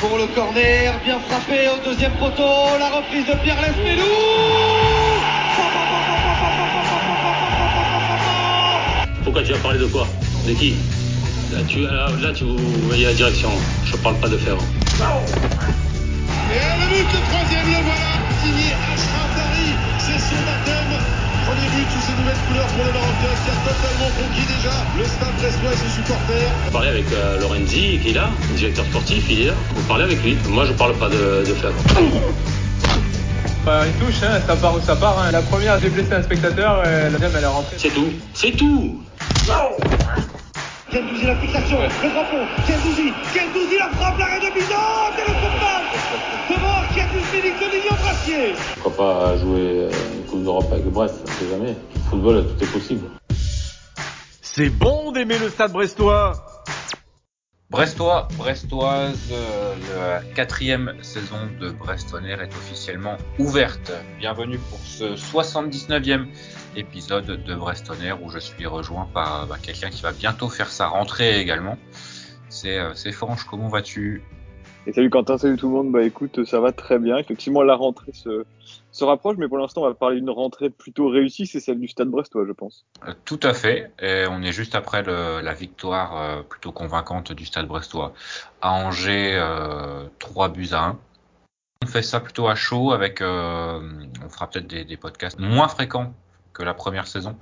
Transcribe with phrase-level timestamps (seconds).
[0.00, 4.04] Pour le corner, bien frappé au deuxième poteau, la reprise de Pierre Lesmelou
[9.24, 10.06] Pourquoi tu vas parler de quoi?
[10.46, 10.74] De qui?
[11.52, 13.48] Là, tu, là, là, tu voyez la direction.
[13.86, 14.56] Je parle pas de faire.
[14.56, 14.58] Et
[16.58, 18.11] le but, le troisième, le voilà,
[22.60, 26.50] pour le Marocain qui a totalement conquis déjà le stade brestois et ses supporters.
[26.66, 29.54] Vous parlez avec euh, Lorenzi qui est là, le directeur sportif, il est là.
[29.74, 30.36] Vous parlez avec lui.
[30.48, 31.70] Moi, je parle pas de, de faire.
[33.64, 35.18] Bah, il touche, hein, ça part où ça part.
[35.20, 35.30] hein.
[35.30, 37.76] La première, j'ai blessé un spectateur, et la deuxième, elle est rentrée.
[37.78, 38.08] C'est tout.
[38.34, 39.00] C'est tout.
[40.92, 42.36] Gendouzi la fixation, le drapeau,
[42.68, 45.88] Gendouzi, Gendouzi la frappe, l'arrêt de Bizot, et le sauvetage
[46.50, 48.54] devant Kiatus Milik de Lilian Brassier.
[48.82, 51.74] Pourquoi pas jouer euh, une Coupe d'Europe avec Brest, on sait jamais.
[52.12, 53.08] Football, tout est possible.
[54.42, 56.34] C'est bon d'aimer le stade brestois
[57.70, 63.92] Brestois, Brestoise, euh, la quatrième saison de Brest On Air est officiellement ouverte.
[64.18, 66.26] Bienvenue pour ce 79e
[66.76, 70.50] épisode de Brest On Air où je suis rejoint par bah, quelqu'un qui va bientôt
[70.50, 71.78] faire sa rentrée également.
[72.50, 74.22] C'est euh, c'est Franche, comment vas-tu?
[74.84, 75.92] Et salut Quentin, salut tout le monde.
[75.92, 77.16] Bah écoute, ça va très bien.
[77.16, 78.44] Effectivement, la rentrée se,
[78.90, 81.46] se rapproche, mais pour l'instant, on va parler d'une rentrée plutôt réussie.
[81.46, 82.84] C'est celle du Stade Brestois, je pense.
[83.06, 83.92] Euh, Tout à fait.
[84.00, 88.12] Et on est juste après la victoire euh, plutôt convaincante du Stade Brestois
[88.60, 90.98] à Angers, euh, 3 buts à 1.
[91.84, 93.80] On fait ça plutôt à chaud avec, euh,
[94.24, 96.12] on fera peut-être des, des podcasts moins fréquents
[96.52, 97.38] que la première saison,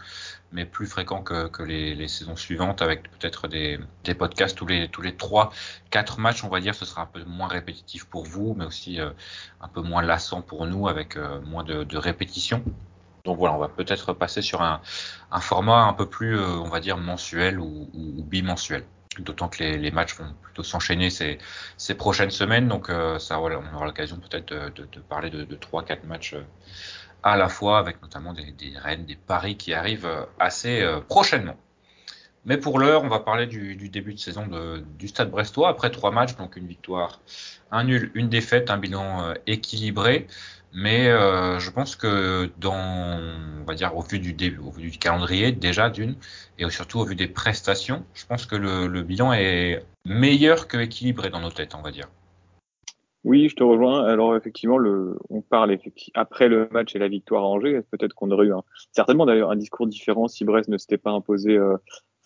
[0.53, 4.89] mais plus fréquents que, les, les saisons suivantes avec peut-être des, des podcasts tous les
[4.89, 5.53] tous les trois,
[5.91, 9.01] quatre matchs, on va dire, ce sera un peu moins répétitif pour vous, mais aussi
[9.01, 9.11] euh,
[9.61, 12.65] un peu moins lassant pour nous avec euh, moins de, de répétitions.
[13.25, 14.81] Donc voilà, on va peut-être passer sur un,
[15.31, 17.91] un format un peu plus, euh, on va dire, mensuel ou,
[18.27, 18.85] bimensuel.
[19.19, 21.39] D'autant que les, les matchs vont plutôt s'enchaîner ces,
[21.77, 22.69] ces prochaines semaines.
[22.69, 26.35] Donc ça, voilà, on aura l'occasion peut-être de, de- parler de, de 3-4 matchs
[27.23, 31.01] à la fois, avec notamment des, des Rennes, des paris qui arrivent euh, assez euh,
[31.01, 31.57] prochainement.
[32.47, 34.47] Mais pour l'heure, on va parler du, début de saison
[34.99, 35.69] du Stade Brestois.
[35.69, 37.21] Après trois matchs, donc une victoire,
[37.71, 40.27] un nul, une défaite, un bilan euh, équilibré.
[40.73, 44.99] Mais je pense que dans, on va dire au vu du début, au vu du
[44.99, 46.15] calendrier déjà d'une,
[46.59, 50.77] et surtout au vu des prestations, je pense que le, le bilan est meilleur que
[50.79, 52.07] équilibré dans nos têtes, on va dire.
[53.25, 54.05] Oui, je te rejoins.
[54.05, 57.83] Alors effectivement, le, on parle effectivement après le match et la victoire à Angers.
[57.91, 61.11] Peut-être qu'on aurait eu un, certainement d'ailleurs un discours différent si Brest ne s'était pas
[61.11, 61.77] imposé euh,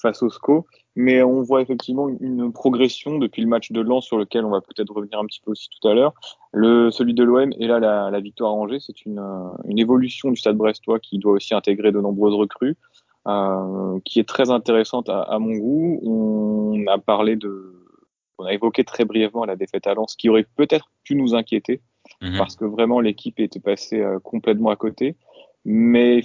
[0.00, 0.66] face au SCO.
[0.94, 4.60] Mais on voit effectivement une, progression depuis le match de Lens sur lequel on va
[4.60, 6.14] peut-être revenir un petit peu aussi tout à l'heure.
[6.52, 9.20] Le celui de l'OM et là la, la victoire à Angers, c'est une,
[9.66, 12.76] une évolution du Stade Brestois qui doit aussi intégrer de nombreuses recrues,
[13.26, 16.00] euh, qui est très intéressante à, à mon goût.
[16.04, 17.83] On a parlé de
[18.38, 21.80] on a évoqué très brièvement la défaite à Lens, qui aurait peut-être pu nous inquiéter,
[22.20, 22.36] Mhm.
[22.38, 25.16] parce que vraiment l'équipe était passée euh, complètement à côté.
[25.64, 26.22] Mais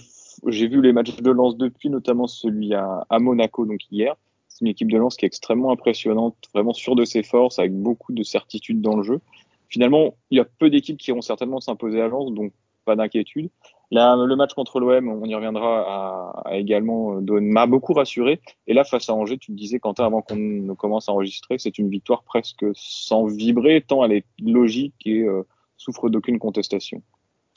[0.48, 4.16] j'ai vu les matchs de Lens depuis, notamment celui à, à Monaco, donc hier.
[4.48, 7.74] C'est une équipe de Lens qui est extrêmement impressionnante, vraiment sûre de ses forces, avec
[7.74, 9.22] beaucoup de certitude dans le jeu.
[9.70, 12.52] Finalement, il y a peu d'équipes qui iront certainement s'imposer à Lens, donc
[12.86, 13.50] pas d'inquiétude.
[13.92, 18.40] Le match contre l'OM, on y reviendra, a, également euh, m'a beaucoup rassuré.
[18.68, 21.80] Et là, face à Angers, tu me disais, Quentin, avant qu'on commence à enregistrer, c'est
[21.80, 25.42] une victoire presque sans vibrer, tant elle est logique et euh,
[25.78, 27.02] souffre d'aucune contestation.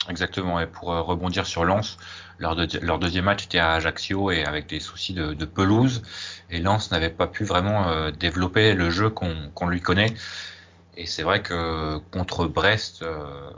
[0.09, 1.97] Exactement, et pour euh, rebondir sur Lens,
[2.39, 6.01] leur, deux- leur deuxième match était à Ajaccio et avec des soucis de, pelouse,
[6.49, 10.13] et Lens n'avait pas pu vraiment développer le jeu qu'on lui connaît.
[10.95, 13.51] Et c'est vrai que contre Brest, euh,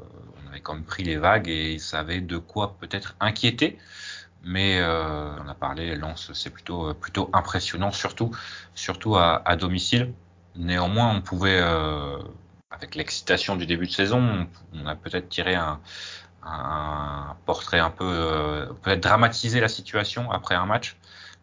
[0.43, 3.77] on avait quand même pris les vagues et ça avait de quoi peut-être inquiéter.
[4.43, 8.31] Mais euh, on a parlé, Lens, c'est plutôt plutôt impressionnant, surtout
[8.75, 10.13] surtout à, domicile.
[10.55, 12.17] Néanmoins, on pouvait, euh,
[12.71, 15.81] avec l'excitation du début de saison, on, a peut-être tiré un,
[16.45, 20.97] un portrait un peu euh, peut-être dramatiser la situation après un match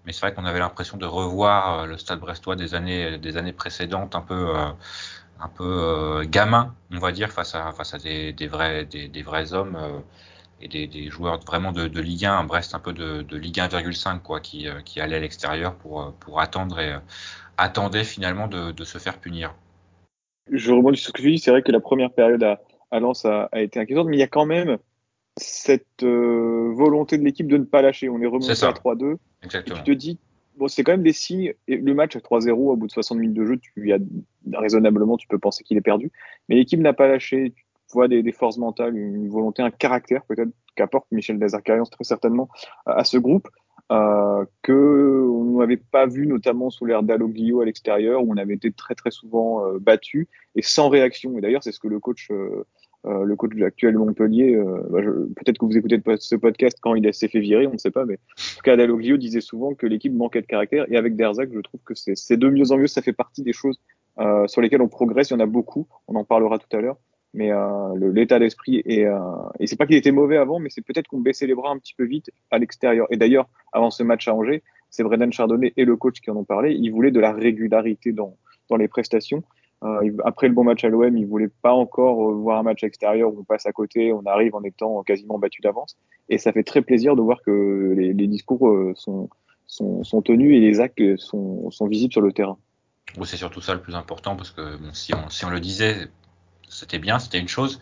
[0.05, 3.37] mais c'est vrai qu'on avait l'impression de revoir euh, le Stade Brestois des années des
[3.37, 4.71] années précédentes un peu euh,
[5.43, 9.09] un peu euh, gamin on va dire face à face à des, des vrais des,
[9.09, 9.99] des vrais hommes euh,
[10.61, 13.59] et des, des joueurs vraiment de, de Ligue 1 Brest un peu de, de Ligue
[13.59, 16.99] 1,5 quoi qui euh, qui allait à l'extérieur pour pour attendre et euh,
[17.57, 19.55] attendait finalement de, de se faire punir.
[20.51, 22.61] Je rebondis sur ce que tu dis, c'est vrai que la première période à,
[22.91, 24.79] à Lens a, a été inquiétante, mais il y a quand même
[25.37, 28.09] cette euh, volonté de l'équipe de ne pas lâcher.
[28.09, 29.15] On est remonté à 3-2.
[29.15, 29.79] Et exactement.
[29.79, 30.19] tu te dis,
[30.57, 31.55] bon, c'est quand même des signes.
[31.69, 33.99] Le match à 3-0, au bout de 60 minutes de jeu, tu as,
[34.59, 36.11] raisonnablement, tu peux penser qu'il est perdu.
[36.49, 37.53] Mais l'équipe n'a pas lâché.
[37.53, 42.05] Tu vois des, des forces mentales, une volonté, un caractère peut-être qu'apporte Michel Dazarkarian très
[42.05, 42.49] certainement
[42.87, 43.49] à, à ce groupe.
[43.91, 48.55] euh, que on n'avait pas vu notamment sous l'ère d'Aloglio à l'extérieur où on avait
[48.55, 51.37] été très très souvent euh, battu et sans réaction.
[51.37, 52.65] Et d'ailleurs, c'est ce que le coach euh,
[53.07, 55.01] euh le coach actuel Montpellier, euh, bah,
[55.37, 58.05] peut-être que vous écoutez ce podcast quand il s'est fait virer, on ne sait pas,
[58.05, 60.85] mais en tout cas, Daloglio disait souvent que l'équipe manquait de caractère.
[60.91, 62.87] Et avec Derzac, je trouve que c'est de mieux en mieux.
[62.87, 63.81] Ça fait partie des choses
[64.19, 65.31] euh, sur lesquelles on progresse.
[65.31, 65.87] Il y en a beaucoup.
[66.09, 66.99] On en parlera tout à l'heure
[67.35, 69.19] mais euh, l'état d'esprit et, euh,
[69.59, 71.79] et c'est pas qu'il était mauvais avant, mais c'est peut-être qu'on baissait les bras un
[71.79, 73.07] petit peu vite à l'extérieur.
[73.11, 76.37] Et d'ailleurs, avant ce match à Angers, c'est Brendan Chardonnay et le coach qui en
[76.37, 76.75] ont parlé.
[76.75, 78.37] Ils voulaient de la régularité dans,
[78.69, 79.43] dans les prestations.
[79.85, 82.85] Euh, après le bon match à l'OM, ils voulaient pas encore euh, voir un match
[82.85, 85.97] extérieur où on passe à côté, on arrive en étant quasiment battu d'avance.
[86.29, 89.29] Et ça fait très plaisir de voir que les, les discours euh, sont,
[89.67, 92.59] sont, sont, tenus et les actes sont, sont visibles sur le terrain.
[93.19, 95.61] Oui, c'est surtout ça le plus important parce que bon, si, on, si on le
[95.61, 96.07] disait,
[96.69, 97.81] c'était bien, c'était une chose,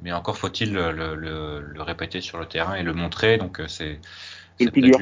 [0.00, 3.36] mais encore faut-il le, le, le, répéter sur le terrain et le montrer.
[3.36, 4.00] Donc c'est
[4.58, 4.98] peut-être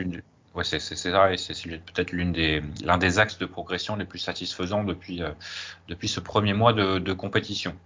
[0.55, 4.19] ouais, c'est ça, et c'est peut-être l'une des l'un des axes de progression les plus
[4.19, 5.31] satisfaisants depuis euh,
[5.88, 7.76] depuis ce premier mois de, de compétition.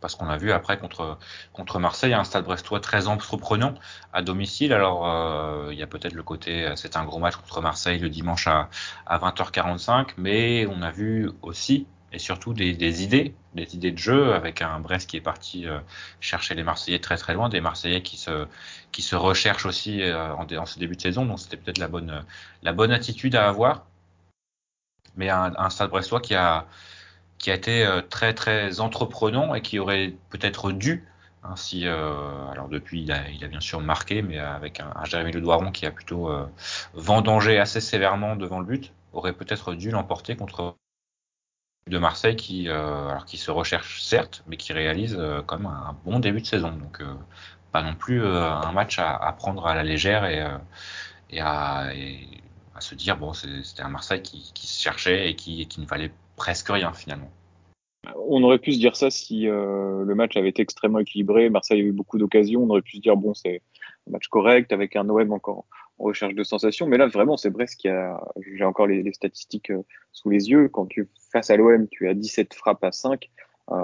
[0.00, 1.18] Parce qu'on a vu après contre
[1.52, 3.74] contre Marseille un Stade Brestois très entreprenant
[4.12, 4.72] à domicile.
[4.72, 8.08] Alors euh, il y a peut-être le côté c'est un gros match contre Marseille le
[8.08, 8.68] dimanche à,
[9.06, 14.34] à 20h45, mais on a vu aussi et surtout des, idées, des idées de jeu
[14.34, 15.78] avec un Brest qui est parti euh,
[16.20, 18.46] chercher les Marseillais très très loin, des Marseillais qui se
[18.92, 22.24] qui se recherchent aussi euh, en, ce début de saison, donc c'était peut-être la bonne
[22.62, 23.86] la bonne attitude à avoir.
[25.16, 26.66] Mais un, Stade Brestois qui a
[27.38, 31.06] qui a été euh, très très entreprenant et qui aurait peut-être dû
[31.44, 31.54] hein,
[32.52, 35.40] alors depuis il a, il a, bien sûr marqué, mais avec un, un Jérémy Le
[35.40, 36.30] Doiron qui a plutôt
[36.94, 40.76] vendangé assez sévèrement devant le but, aurait peut-être dû l'emporter contre
[41.86, 45.96] de Marseille qui, euh, alors qui se recherche certes, mais qui réalise euh, comme un
[46.04, 46.70] bon début de saison.
[46.70, 47.14] Donc euh,
[47.72, 50.44] pas non plus un match à, à, prendre à la légère et,
[51.30, 52.26] et, à, et
[52.74, 55.86] à, se dire bon c'était un Marseille qui, qui, se cherchait et qui, qui ne
[55.86, 57.30] valait presque rien finalement.
[58.28, 61.50] On aurait pu se dire ça si euh, le match avait été extrêmement équilibré.
[61.50, 62.62] Marseille a eu beaucoup d'occasions.
[62.62, 63.62] On aurait pu se dire bon, c'est
[64.08, 65.66] un match correct avec un OM encore
[66.00, 66.86] recherche de sensations.
[66.86, 68.20] Mais là, vraiment, c'est Brest qui a.
[68.54, 69.72] J'ai encore les, les, statistiques
[70.12, 70.68] sous les yeux.
[70.68, 73.28] Quand tu face à l'OM, tu as 17 frappes à 5.
[73.70, 73.76] Euh,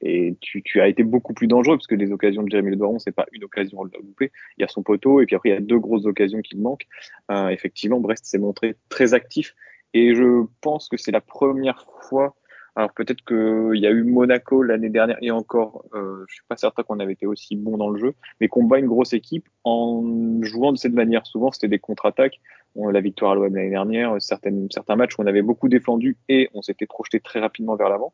[0.00, 2.76] et tu, tu, as été beaucoup plus dangereux parce que les occasions de Jérémy Le
[2.76, 4.32] Doiron, c'est pas une occasion à louper.
[4.58, 6.56] Il y a son poteau et puis après il y a deux grosses occasions qui
[6.56, 6.86] manquent.
[7.30, 9.54] Euh, effectivement, Brest s'est montré très actif
[9.94, 12.34] et je pense que c'est la première fois
[12.76, 16.56] alors peut-être qu'il y a eu Monaco l'année dernière et encore, euh, je suis pas
[16.56, 19.48] certain qu'on avait été aussi bon dans le jeu, mais qu'on bat une grosse équipe
[19.62, 20.02] en
[20.42, 21.24] jouant de cette manière.
[21.26, 22.40] Souvent c'était des contre-attaques.
[22.76, 26.50] La victoire à l'OM l'année dernière, certaines, certains matchs où on avait beaucoup défendu et
[26.54, 28.12] on s'était projeté très rapidement vers l'avant.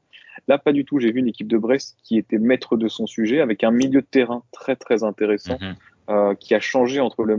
[0.48, 0.98] Là, pas du tout.
[0.98, 4.02] J'ai vu une équipe de Brest qui était maître de son sujet avec un milieu
[4.02, 5.54] de terrain très très intéressant.
[5.54, 5.74] Mm-hmm.
[6.10, 7.36] Euh, qui a changé entre le,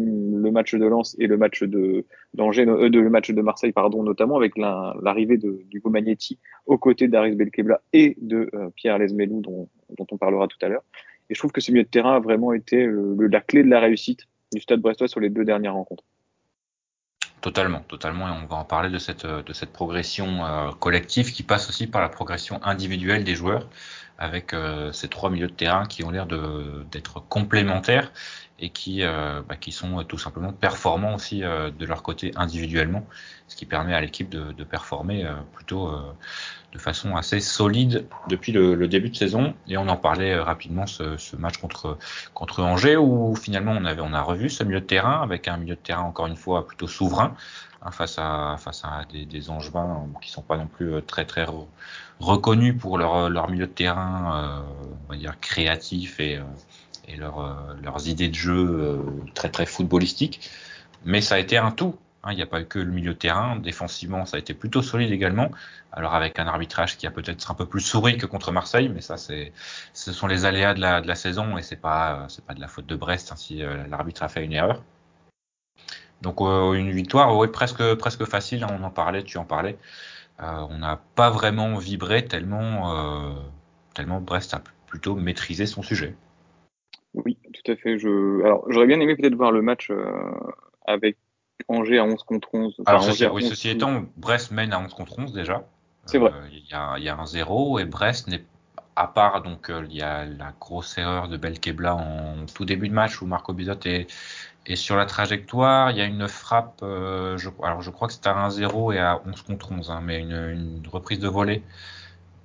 [0.49, 4.01] match de Lens et le match de d'Angers, euh, de, le match de Marseille, pardon,
[4.01, 9.41] notamment avec l'arrivée de d'Hugo Magnetti aux côtés d'Aris Belkebla et de euh, Pierre Lesmelou,
[9.41, 10.83] dont, dont on parlera tout à l'heure.
[11.29, 13.81] Et je trouve que ce milieu de terrain a vraiment été la clé de la
[13.81, 14.21] réussite
[14.53, 16.05] du Stade Brestois sur les deux dernières rencontres.
[17.41, 21.87] Totalement, totalement, et on va en parler de cette progression euh, collective qui passe aussi
[21.87, 23.67] par la progression individuelle des joueurs,
[24.17, 24.53] avec
[24.93, 28.11] ces trois milieux de terrain qui ont l'air d'être complémentaires
[28.61, 33.05] et qui, euh, bah, qui sont tout simplement performants aussi euh, de leur côté individuellement,
[33.51, 35.99] ce qui permet à l'équipe de, performer euh, plutôt euh,
[36.71, 39.53] de façon assez solide depuis le, début de saison.
[39.67, 41.97] Et on en parlait euh, rapidement ce, ce, match contre
[42.33, 45.57] contre Angers où finalement on avait on a revu ce milieu de terrain avec un
[45.57, 47.35] milieu de terrain encore une fois plutôt souverain
[47.81, 51.45] hein, face à face à des, des Angevins qui sont pas non plus très très
[52.21, 54.63] reconnus pour leur leur milieu de terrain,
[55.07, 56.39] on va dire créatif et
[57.11, 57.53] et euh,
[57.83, 58.97] leurs idées de jeu euh,
[59.33, 60.49] très très footballistiques.
[61.05, 61.95] Mais ça a été un tout.
[62.23, 63.55] Hein, il n'y a pas eu que le milieu de terrain.
[63.55, 65.49] Défensivement, ça a été plutôt solide également.
[65.91, 69.01] Alors avec un arbitrage qui a peut-être un peu plus souri que contre Marseille, mais
[69.01, 69.51] ça c'est,
[69.93, 72.85] ce sont les aléas de la, saison et c'est pas, c'est pas de la faute
[72.85, 74.83] de Brest hein, si euh, l'arbitre a fait une erreur.
[76.21, 78.63] Donc euh, une victoire, presque presque facile.
[78.63, 79.77] Hein, on en parlait, tu en parlais.
[80.41, 83.35] Euh, on n'a pas vraiment vibré tellement
[83.93, 86.15] tellement Brest a plutôt maîtrisé son sujet.
[87.13, 87.97] Oui, tout à fait.
[87.97, 88.43] Je...
[88.43, 90.05] Alors, j'aurais bien aimé peut-être voir le match euh,
[90.85, 91.17] avec
[91.67, 92.75] Angers à 11 contre 11.
[92.79, 95.63] Enfin, Alors, ceci, oui, ceci étant, Brest mène à 11 contre 11 déjà.
[96.05, 96.31] C'est vrai.
[96.51, 98.43] Il y, a, y, a, un 0 et Brest n'est
[98.95, 102.89] à part, donc, il euh, y a la grosse erreur de Belkebla en tout début
[102.89, 104.07] de match où Marco Bizot est,
[104.65, 105.91] est sur la trajectoire.
[105.91, 108.99] Il y a une frappe, euh, je, alors je crois que c'était à 1-0 et
[108.99, 111.63] à 11 contre 11, hein, mais une, une reprise de volée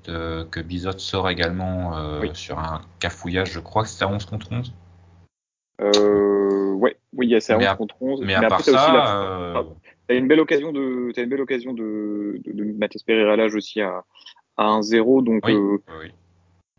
[0.06, 2.30] de, que Bizot sort également euh, oui.
[2.34, 4.72] sur un cafouillage, je crois que c'était à 11 contre 11.
[5.80, 8.20] Euh, ouais, Oui, il y a ça Mais 11 à- contre 11.
[8.22, 9.62] Mais à après, part ça, la- euh,
[10.08, 13.54] T'as une belle occasion de, t'as une belle occasion de, de, de Pereira à l'âge
[13.56, 14.04] aussi à,
[14.56, 15.22] à 1-0.
[15.24, 15.94] Donc, oui, euh, oui,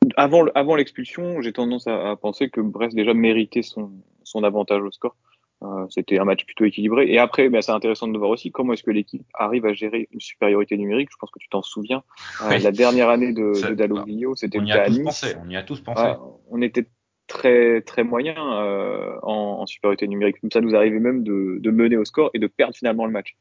[0.05, 0.11] oui.
[0.15, 3.91] avant, le- avant l'expulsion, j'ai tendance à, à penser que Brest déjà méritait son,
[4.23, 5.15] son avantage au score.
[5.63, 7.11] Euh, C'était un match plutôt équilibré.
[7.11, 10.07] Et après, ben, c'est intéressant de voir aussi comment est-ce que l'équipe arrive à gérer
[10.11, 11.09] une supériorité numérique.
[11.11, 12.03] Je pense que tu t'en souviens.
[12.43, 12.59] Euh, Oui.
[12.61, 15.03] la dernière année de, de Dalloglio, c'était on le y cas a à tous Nice.
[15.03, 15.35] pensé.
[15.43, 16.03] On y a tous pensé.
[16.05, 16.19] Ah,
[16.51, 16.85] on était
[17.25, 20.37] très très moyen euh, en, en supériorité numérique.
[20.53, 23.35] Ça nous arrivait même de, de mener au score et de perdre finalement le match.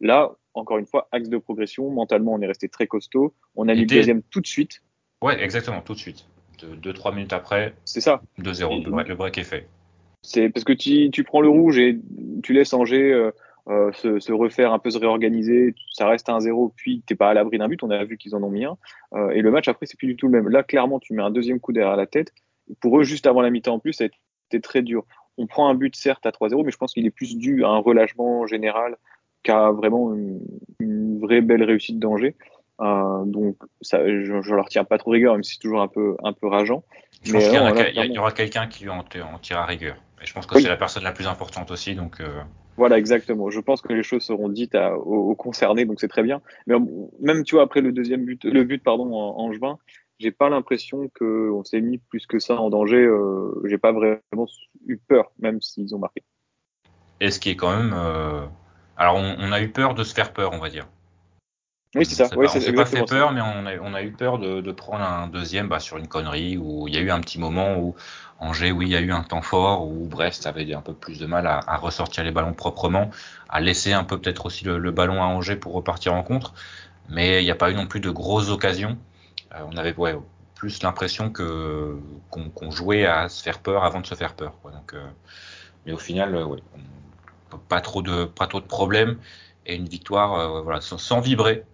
[0.00, 1.88] Là, encore une fois, axe de progression.
[1.90, 3.34] Mentalement, on est resté très costaud.
[3.56, 4.82] On a mis le deuxième tout de suite.
[5.22, 6.26] Ouais, exactement, tout de suite.
[6.60, 8.20] 2-3 minutes après, C'est ça.
[8.38, 8.80] 2-0.
[8.80, 9.68] Et- Le break, le break est fait.
[10.22, 11.98] C'est parce que tu, tu prends le rouge et
[12.42, 13.32] tu laisses Angers euh,
[13.68, 15.74] euh, se, se refaire un peu se réorganiser.
[15.92, 17.82] Ça reste à 1-0, puis t'es pas à l'abri d'un but.
[17.82, 18.76] On a vu qu'ils en ont mis un.
[19.14, 20.48] Euh, et le match après, c'est plus du tout le même.
[20.48, 22.32] Là, clairement, tu mets un deuxième coup derrière la tête.
[22.80, 25.04] Pour eux, juste avant la mi-temps en plus, ça a été très dur.
[25.38, 27.68] On prend un but certes à 3-0, mais je pense qu'il est plus dû à
[27.68, 28.96] un relâchement général
[29.42, 30.40] qu'à vraiment une,
[30.78, 32.36] une vraie belle réussite d'Angers.
[32.80, 35.88] Euh, donc ça, je, je leur tiens pas trop rigueur, même si c'est toujours un
[35.88, 36.82] peu un peu rageant.
[37.22, 37.56] Je Mais pense qu'il
[38.12, 39.96] y, aura quelqu'un qui en, en tirera rigueur.
[40.22, 40.62] Et je pense que Oui.
[40.62, 41.94] c'est la personne la plus importante aussi.
[41.94, 42.42] Donc, euh,
[42.76, 43.50] Voilà, exactement.
[43.50, 46.40] Je pense que les choses seront dites à- aux, aux concernés, donc c'est très bien.
[46.66, 46.76] Mais
[47.20, 49.78] même, tu vois, après le deuxième but, le but, pardon, en, en juin,
[50.18, 53.04] j'ai pas l'impression que on s'est mis plus que ça en danger.
[53.04, 54.46] Euh, j'ai pas vraiment
[54.86, 56.22] eu peur, même s'ils ont marqué.
[57.20, 57.92] et ce qui est quand même.
[57.94, 58.46] euh,
[58.96, 60.86] Alors, on, on a eu peur de se faire peur, on va dire.
[61.94, 62.30] Oui, c'est ça.
[62.30, 63.06] s'est Oui, on s'est pas fait ça.
[63.06, 65.98] peur, mais on a, on a eu peur de, de prendre un deuxième bah, sur
[65.98, 67.94] une connerie où il y a eu un petit moment où
[68.38, 71.18] Angers, oui, il y a eu un temps fort où Brest avait un peu plus
[71.18, 73.10] de mal à, à ressortir les ballons proprement,
[73.48, 76.54] à laisser un peu peut-être aussi le, le ballon à Angers pour repartir en contre,
[77.08, 78.98] mais il n'y a pas eu non plus de grosses occasions.
[79.54, 80.16] Euh, on avait ouais,
[80.56, 81.98] plus l'impression que
[82.30, 84.58] qu'on jouait à se faire peur avant de se faire peur.
[84.62, 84.72] Quoi.
[84.72, 85.06] Donc, euh,
[85.86, 89.18] mais au final, euh, ouais, on- pas trop de pas trop de problèmes
[89.66, 91.64] et une victoire euh, voilà sans, sans vibrer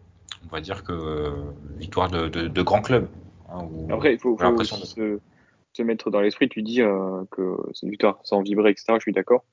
[0.50, 1.30] on va dire que euh,
[1.76, 3.08] victoire de, de, de grand club.
[3.50, 5.20] hein, Après, il faut, se,
[5.72, 6.48] se mettre dans l'esprit.
[6.48, 8.94] Tu dis euh, que c'est une victoire sans vibrer, etc.
[8.94, 9.44] Je suis d'accord.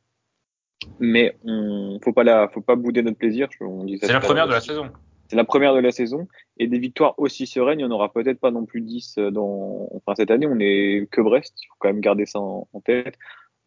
[0.99, 3.47] Mais on faut pas la, faut pas bouder notre plaisir.
[3.51, 4.89] C'est la première de la saison.
[5.27, 8.13] C'est la première de la saison et des victoires aussi sereines, il n'y en aura
[8.13, 11.75] peut-être pas non plus 10 dans, enfin, cette année, on est que Brest, il faut
[11.79, 13.15] quand même garder ça en, en tête.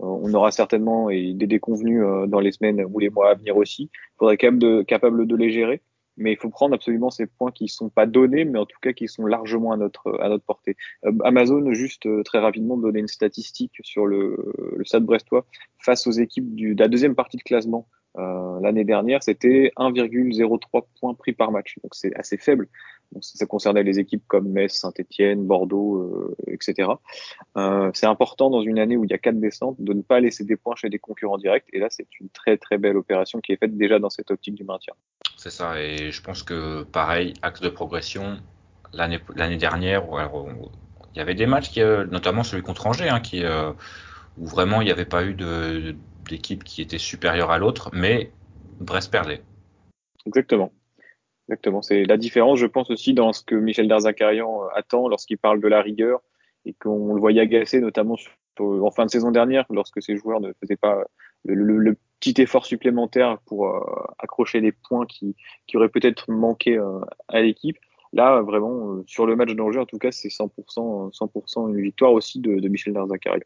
[0.01, 3.35] Euh, on aura certainement et des déconvenus euh, dans les semaines ou les mois à
[3.35, 3.91] venir aussi.
[3.93, 5.83] Il faudrait quand même de, capable de les gérer,
[6.19, 8.93] mais il faut prendre absolument ces points qui sont pas donnés, mais en tout cas
[8.93, 10.77] qui sont largement à notre, à notre portée.
[11.05, 15.47] Euh, Amazon, juste euh, très rapidement, donner une statistique sur le, le stade brestois
[15.79, 17.89] face aux équipes du, de la deuxième partie de classement.
[18.19, 21.77] Euh, L'année dernière, c'était 1,03 points pris par match.
[21.83, 22.69] Donc c'est assez faible.
[23.13, 26.91] Donc, ça, concernait les équipes comme Metz, Saint-Etienne, Bordeaux, euh, etc.
[27.57, 30.21] Euh, c'est important dans une année où il y a quatre descentes de ne pas
[30.21, 31.65] laisser des points chez des concurrents directs.
[31.73, 34.55] Et là, c'est une très très belle opération qui est faite déjà dans cette optique
[34.55, 34.95] du maintien.
[35.37, 35.81] C'est ça.
[35.81, 38.39] Et je pense que pareil, axe de progression.
[38.93, 40.05] L'année l'année dernière,
[41.15, 43.73] il y avait des matchs, qui, euh, notamment celui contre Angers, hein, qui, euh,
[44.39, 45.37] où vraiment il n'y avait pas eu
[46.29, 48.33] d'équipe qui était supérieure à l'autre, mais
[48.81, 49.43] Brest perdait.
[50.27, 50.73] Exactement.
[51.49, 51.81] Exactement.
[51.81, 55.61] C'est la différence, je pense aussi, dans ce que Michel Darzacarian euh, attend lorsqu'il parle
[55.61, 56.21] de la rigueur
[56.67, 60.41] et qu'on le voyait agacer, notamment sur- en fin de saison dernière, lorsque ses joueurs
[60.41, 61.05] ne faisaient pas
[61.45, 63.81] le, petit effort supplémentaire pour euh,
[64.19, 65.37] accrocher les points qui,
[65.69, 67.79] qui auraient peut-être manqué euh, à l'équipe.
[68.13, 72.13] Là, vraiment, euh, sur le match d'Angers, en tout cas, c'est 100%, 100% une victoire
[72.13, 73.45] aussi de, Michel Darzacarian.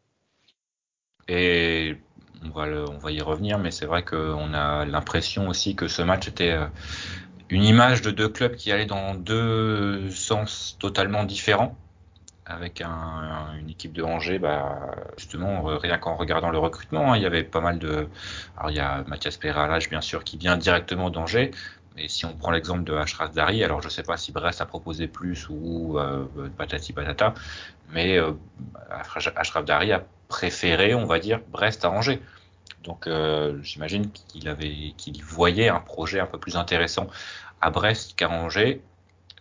[1.27, 1.95] Et
[2.43, 6.51] on va, y revenir, mais c'est vrai qu'on a l'impression aussi que ce match était
[6.51, 6.65] euh,
[7.53, 11.77] une image de deux clubs qui allaient dans deux sens totalement différents.
[12.45, 17.17] Avec un- une équipe de Angers, bah, justement, euh, rien qu'en regardant le recrutement, hein,
[17.17, 18.09] il y avait pas mal de.
[18.57, 21.51] Alors, il y a Mathias Perralage, bien sûr, qui vient directement d'Angers.
[21.95, 24.65] Mais si on prend l'exemple de Ashraf Dari, alors je sais pas si Brest a
[24.65, 26.25] proposé plus ou euh,
[26.57, 27.33] patati patata,
[27.89, 28.33] mais euh,
[29.35, 32.21] Ashraf Dari a préféré, on va dire, Brest à Angers.
[32.83, 37.07] Donc euh, j'imagine qu'il avait, qu'il voyait un projet un peu plus intéressant
[37.63, 38.81] à Brest qu'à Angers.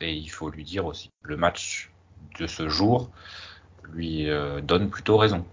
[0.00, 1.90] Et il faut lui dire aussi, le match
[2.38, 3.10] de ce jour
[3.92, 5.44] lui euh, donne plutôt raison.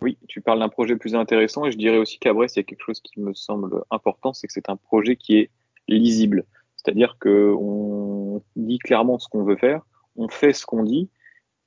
[0.00, 2.62] Oui, tu parles d'un projet plus intéressant et je dirais aussi qu'à Brest, il y
[2.62, 5.50] a quelque chose qui me semble important, c'est que c'est un projet qui est
[5.88, 6.44] lisible.
[6.76, 9.82] C'est-à-dire que on dit clairement ce qu'on veut faire,
[10.16, 11.10] on fait ce qu'on dit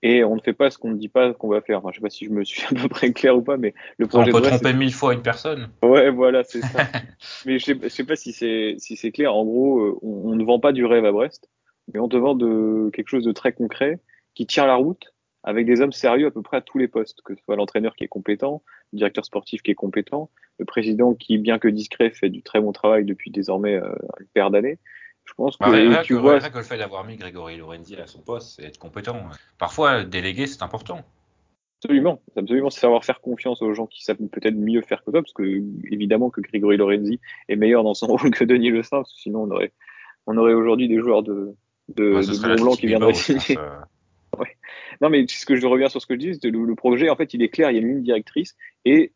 [0.03, 1.79] et on ne fait pas ce qu'on ne dit pas qu'on va faire.
[1.79, 3.73] Enfin, je sais pas si je me suis à peu près clair ou pas, mais
[3.97, 5.69] le projet on peut de tromper mille fois une personne.
[5.83, 6.83] Ouais, voilà, c'est ça.
[7.45, 9.35] mais je sais, je sais pas si c'est si c'est clair.
[9.35, 11.49] En gros, euh, on, on ne vend pas du rêve à Brest,
[11.93, 13.99] mais on te vend de quelque chose de très concret
[14.33, 17.21] qui tient la route avec des hommes sérieux à peu près à tous les postes,
[17.23, 18.61] que ce soit l'entraîneur qui est compétent,
[18.93, 20.29] le directeur sportif qui est compétent,
[20.59, 24.27] le président qui, bien que discret, fait du très bon travail depuis désormais euh, une
[24.27, 24.77] paire d'années.
[25.31, 28.05] Je pense que Bah, tu que, vois, que le fait d'avoir mis Grégory Lorenzi à
[28.05, 29.23] son poste, c'est être compétent.
[29.57, 31.05] Parfois, déléguer, c'est important.
[31.77, 35.21] absolument, absolument, c'est savoir faire confiance aux gens qui savent peut-être mieux faire que toi,
[35.21, 38.97] parce que évidemment que Grégory Lorenzi est meilleur dans son rôle que Denis Le Saint,
[38.97, 39.71] parce que sinon on aurait,
[40.27, 41.55] on aurait aujourd'hui des joueurs de,
[41.95, 43.57] de, Ouais, Blanc qui viendraient signer.
[43.57, 43.79] euh.
[44.99, 46.75] Non, mais ce que je reviens sur ce que je dis, c'est que le, le
[46.75, 49.13] projet, en fait, il est clair, il y a une ligne directrice et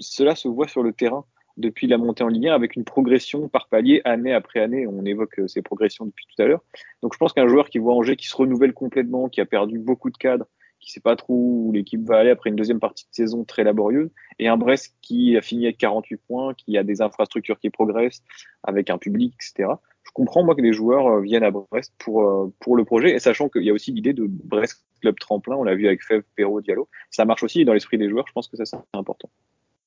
[0.00, 1.24] cela se voit sur le terrain
[1.56, 4.86] depuis la montée en Ligue 1 avec une progression par palier année après année.
[4.86, 6.62] On évoque euh, ces progressions depuis tout à l'heure.
[7.02, 9.78] Donc, je pense qu'un joueur qui voit Angers qui se renouvelle complètement, qui a perdu
[9.78, 10.46] beaucoup de cadres,
[10.80, 13.64] qui sait pas trop où l'équipe va aller après une deuxième partie de saison très
[13.64, 17.70] laborieuse, et un Brest qui a fini avec 48 points, qui a des infrastructures qui
[17.70, 18.22] progressent,
[18.64, 19.70] avec un public, etc.
[20.04, 23.14] Je comprends moi que les joueurs euh, viennent à Brest pour euh, pour le projet,
[23.14, 25.56] et sachant qu'il y a aussi l'idée de Brest club tremplin.
[25.56, 26.88] On l'a vu avec Fèvre, Perrault, Diallo.
[27.10, 28.26] Ça marche aussi dans l'esprit des joueurs.
[28.26, 29.30] Je pense que ça c'est important.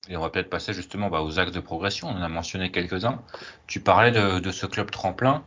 [0.10, 2.08] Et on va peut-être passer justement bah, aux axes de progression.
[2.10, 3.22] On en a mentionné quelques-uns.
[3.68, 5.44] Tu parlais de, de ce club tremplin.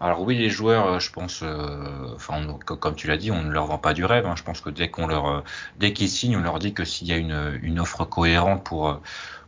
[0.00, 3.50] Alors oui, les joueurs, euh, je pense, euh, enfin, comme tu l'as dit, on ne
[3.50, 4.26] leur vend pas du rêve.
[4.26, 4.34] hein.
[4.36, 5.40] Je pense que dès qu'on leur, euh,
[5.78, 9.00] dès qu'ils signent, on leur dit que s'il y a une, une offre cohérente pour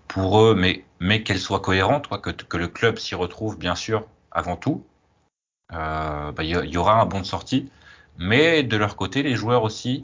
[0.09, 3.75] pour eux, mais mais qu'elle soit cohérente, quoi, que que le club s'y retrouve bien
[3.77, 4.85] sûr avant tout.
[5.73, 7.71] euh, bah, Il y, il y aura un bon de sortie,
[8.19, 10.03] mais de leur côté, les joueurs aussi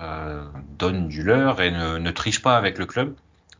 [0.00, 0.46] euh,
[0.78, 3.16] donnent du leur et ne, ne trichent pas avec le club.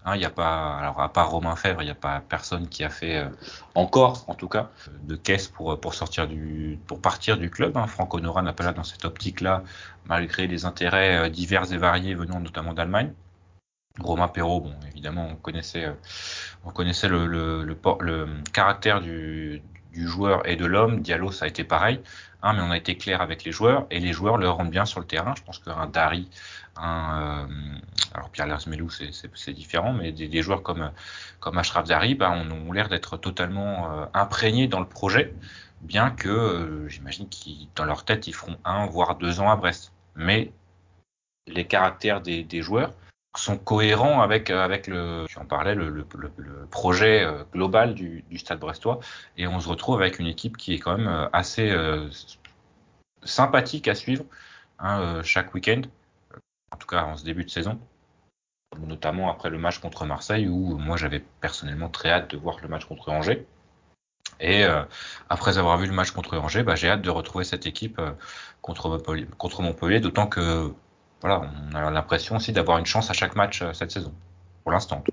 [0.07, 2.69] Hein, Il n'y a pas, alors à part Romain Fèvre, il n'y a pas personne
[2.69, 3.29] qui a fait euh,
[3.75, 4.71] encore, en tout cas,
[5.03, 7.77] de caisse pour pour sortir du, pour partir du club.
[7.77, 7.89] Hein.
[7.89, 9.65] Franck Honora n'a pas là dans cette optique-là,
[10.07, 13.13] malgré les intérêts euh, divers et variés venant notamment d'Allemagne.
[13.99, 15.95] Romain Perrault, bon, évidemment, on connaissait, euh,
[16.65, 19.63] on connaissait le, le, le caractère du,
[19.97, 21.01] du joueur et de l'homme.
[21.01, 22.01] Diallo, ça a été pareil,
[22.43, 24.85] hein, mais on a été clair avec les joueurs et les joueurs le rendent bien
[24.85, 25.35] sur le terrain.
[25.37, 26.29] Je pense qu'un Dari,
[26.77, 27.79] un, euh,
[28.15, 30.91] alors Pierre Lersmelou, c'est, différent, mais des, joueurs comme,
[31.57, 35.35] Ashraf Dari, bah, on, ont l'air d'être totalement euh, imprégnés dans le projet,
[35.81, 39.57] bien que euh, j'imagine qu'ils, dans leur tête, ils feront un voire deux ans à
[39.57, 39.93] Brest.
[40.15, 40.53] Mais
[41.47, 42.93] les caractères des joueurs
[43.37, 46.05] sont cohérents avec avec le en parlais le,
[46.71, 49.01] projet euh, global du, du Stade Brestois.
[49.37, 52.09] Et on se retrouve avec une équipe qui est quand même euh, assez euh,
[53.23, 54.25] sympathique à suivre
[54.79, 55.83] hein, euh, chaque week-end.
[56.73, 57.79] En tout cas en ce début de saison.
[58.79, 62.69] Notamment après le match contre Marseille où moi j'avais personnellement très hâte de voir le
[62.69, 63.47] match contre Angers.
[64.41, 64.83] Et euh,
[65.31, 68.13] après avoir vu le match contre Angers, bah, j'ai hâte de retrouver cette équipe euh,
[68.61, 70.73] contre Montpellier d'autant que
[71.21, 74.13] voilà, on a l'impression aussi d'avoir une chance à chaque match euh, cette saison.
[74.63, 75.13] Pour l'instant, en tout.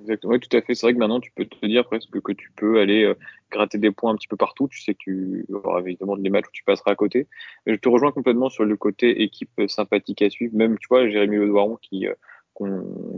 [0.00, 0.32] Exactement.
[0.32, 0.74] Oui, tout à fait.
[0.74, 3.14] C'est vrai que maintenant, tu peux te dire presque que tu peux aller euh,
[3.50, 4.68] gratter des points un petit peu partout.
[4.68, 7.26] Tu sais que tu auras évidemment des matchs où tu passeras à côté.
[7.64, 10.54] Mais je te rejoins complètement sur le côté équipe sympathique à suivre.
[10.54, 12.14] Même, tu vois, Jérémy Le Doiron qui, euh,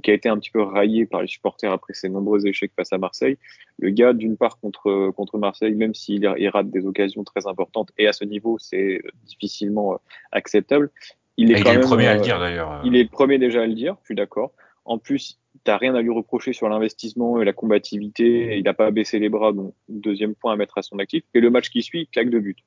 [0.03, 2.93] qui a été un petit peu raillé par les supporters après ses nombreux échecs face
[2.93, 3.39] à Marseille.
[3.79, 7.91] Le gars, d'une part, contre, contre Marseille, même s'il il rate des occasions très importantes,
[7.99, 9.97] et à ce niveau, c'est difficilement euh,
[10.33, 10.91] acceptable.
[11.39, 12.83] Il est, Et il quand est le premier à le dire d'ailleurs.
[12.85, 14.53] il est le premier déjà à le dire, je suis d'accord.
[14.85, 18.57] En plus, t'as rien à lui reprocher sur l'investissement et la combativité.
[18.59, 21.23] Il n'a pas baissé les bras, donc deuxième point à mettre à son actif.
[21.35, 22.59] Et le match qui suit, claque de but.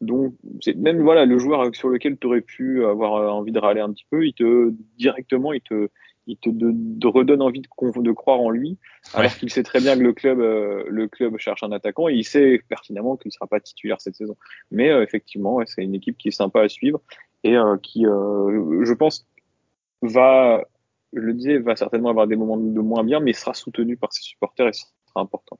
[0.00, 3.58] Donc, c'est même voilà le joueur sur lequel tu aurais pu avoir euh, envie de
[3.58, 5.88] râler un petit peu, il te directement, il te,
[6.26, 8.76] il te de, de redonne envie de, croire en lui,
[9.14, 9.38] alors Ouais.
[9.38, 12.24] qu'il sait très bien que le club, euh, le club cherche un attaquant et il
[12.24, 14.36] sait pertinemment qu'il ne sera pas titulaire cette saison.
[14.70, 17.00] Mais euh, effectivement, ouais, c'est une équipe qui est sympa à suivre
[17.44, 19.26] et euh, qui, euh, je pense,
[20.02, 20.64] va,
[21.12, 24.12] je le disais, va certainement avoir des moments de moins bien, mais sera soutenu par
[24.12, 25.58] ses supporters et ce sera important.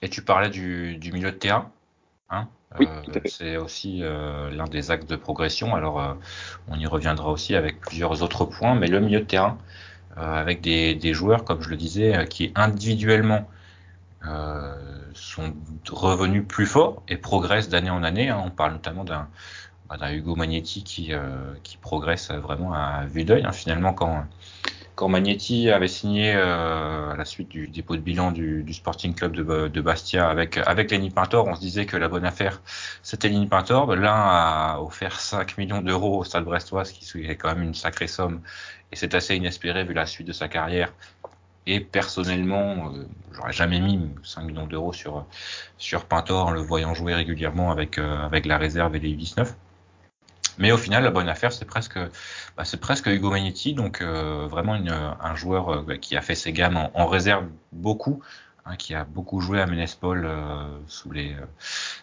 [0.00, 1.70] Et tu parlais du, du milieu de terrain.
[2.30, 5.74] Hein Oui, Euh, c'est aussi euh, l'un des axes de progression.
[5.74, 6.14] Alors, euh,
[6.68, 9.58] on y reviendra aussi avec plusieurs autres points, mais le milieu de terrain,
[10.16, 13.48] avec des, des joueurs, comme je le disais, qui individuellement
[15.14, 15.54] sont
[15.90, 18.28] revenus plus forts et progressent d'année en année.
[18.28, 18.42] hein.
[18.44, 19.28] On parle notamment d'un
[19.92, 23.44] bah, d'un Hugo Magnetti qui, euh, qui progresse vraiment à vue d'œil.
[23.44, 23.52] hein.
[23.52, 24.24] Finalement, quand,
[24.94, 29.32] quand Magnetti avait signé euh, à la suite du dépôt de bilan du, Sporting Club
[29.34, 32.62] de, Bastia avec, avec Lenny Pintor, on se disait que la bonne affaire,
[33.02, 33.86] c'était Lenny Pintor.
[33.86, 37.62] Ben, L'un a offert 5 millions d'euros au Stade Brestois, ce qui est quand même
[37.62, 38.40] une sacrée somme.
[38.92, 40.92] Et c'est assez inespéré vu la suite de sa carrière.
[41.66, 45.26] Et personnellement, euh, j'aurais jamais mis 5 millions d'euros sur,
[45.76, 49.54] sur Pintor en le voyant jouer régulièrement avec, euh, avec la réserve et les U19.
[50.58, 51.98] Mais au final, la bonne affaire, c'est presque,
[52.56, 56.34] bah, c'est presque Hugo Magnetti, donc euh, vraiment une, un joueur euh, qui a fait
[56.34, 58.20] ses gammes en, en réserve beaucoup,
[58.64, 61.44] hein, qui a beaucoup joué à Ménespol euh, sous les euh,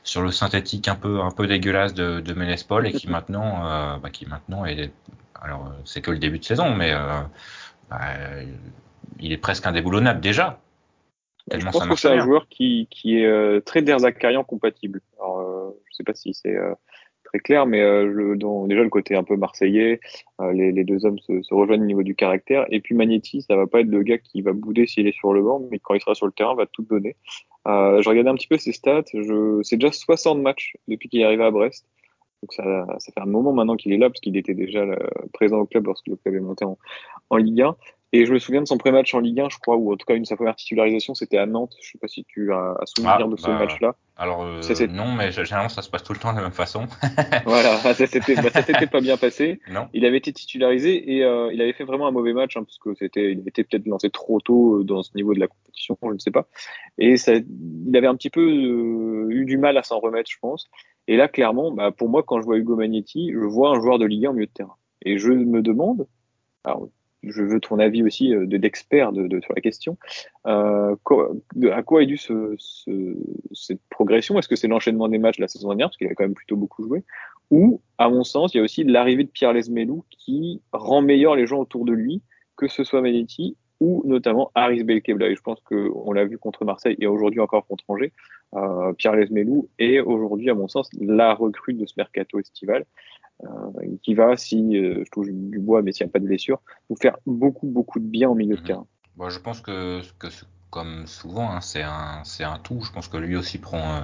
[0.03, 3.97] sur le synthétique un peu un peu dégueulasse de, de Ménespol et qui maintenant euh,
[3.97, 4.91] bah, qui maintenant est
[5.41, 6.93] alors c'est que le début de saison mais
[7.89, 7.99] bah,
[9.19, 10.59] il est presque indéboulonnable déjà.
[11.51, 15.01] Je pense que c'est un joueur qui, qui est très Derzakarian compatible.
[15.17, 16.55] Alors, je sais pas si c'est
[17.29, 19.99] très clair, mais euh, le, dans, déjà le côté un peu marseillais,
[20.41, 22.65] euh, les, deux hommes se, rejoignent au niveau du caractère.
[22.69, 25.33] Et puis Magnetti, ça va pas être le gars qui va bouder s'il est sur
[25.33, 27.15] le banc, mais quand il sera sur le terrain, va tout donner.
[27.67, 29.03] Euh, je regardais un petit peu ses stats.
[29.63, 31.85] C'est déjà 60 matchs depuis qu'il est arrivé à Brest.
[32.41, 34.85] Donc ça, ça fait un moment maintenant qu'il est là, parce qu'il était déjà
[35.33, 36.77] présent au club lorsque le club est monté en,
[37.29, 37.75] en Ligue 1.
[38.11, 40.05] Et je me souviens de son pré-match en Ligue 1, je crois, ou en tout
[40.05, 41.75] cas une de sa première titularisation, c'était à Nantes.
[41.81, 43.95] Je sais pas si tu as, as souvenir Ah, de ce bah, match-là.
[44.17, 46.51] Alors euh, Ça, non, mais généralement ça se passe tout le temps de la même
[46.51, 46.87] façon.
[47.45, 49.61] Voilà, ça s'était bah, ça s'était pas bien passé.
[49.71, 49.87] non.
[49.93, 52.79] Il avait été titularisé et euh, il avait fait vraiment un mauvais match, hein, parce
[52.79, 55.97] que c'était, il était peut-être lancé trop tôt euh, dans ce niveau de la compétition,
[56.01, 56.47] je ne sais pas.
[56.97, 60.37] Et ça, il avait un petit peu euh, eu du mal à s'en remettre, je
[60.41, 60.67] pense.
[61.07, 63.99] Et là, clairement, bah, pour moi, quand je vois Hugo Magnetti, je vois un joueur
[63.99, 64.75] de Ligue 1 en milieu de terrain.
[65.03, 66.07] Et je me demande,
[66.63, 66.89] alors,
[67.23, 69.97] je veux ton avis aussi euh, de d'expert de, de, sur la question,
[70.47, 70.95] euh,
[71.71, 73.17] à quoi est dû ce, ce-
[73.53, 74.37] cette progression?
[74.39, 76.33] Est-ce que c'est l'enchaînement des matchs de la saison dernière, parce qu'il a quand même
[76.33, 77.03] plutôt beaucoup joué,
[77.51, 81.35] ou, à mon sens, il y a aussi l'arrivée de Pierre Lesmelou qui rend meilleur
[81.35, 82.21] les gens autour de lui,
[82.55, 85.29] que ce soit Manetti ou notamment Aris Belkebla.
[85.29, 88.11] Et je pense qu'on l'a vu contre Marseille et aujourd'hui encore contre Angers.
[88.53, 92.85] Euh, Pierre Lesmelou est aujourd'hui, à mon sens, la recrue de ce mercato estival.
[93.45, 96.25] Euh, qui va, si euh, je touche du bois, mais s'il n'y a pas de
[96.25, 98.65] blessure, nous faire beaucoup, beaucoup de bien au milieu de Mhm.
[98.65, 98.87] terrain.
[99.15, 100.01] Bon, je pense que,
[100.69, 102.81] comme souvent, hein, c'est un, un tout.
[102.83, 104.01] Je pense que lui aussi prend, euh,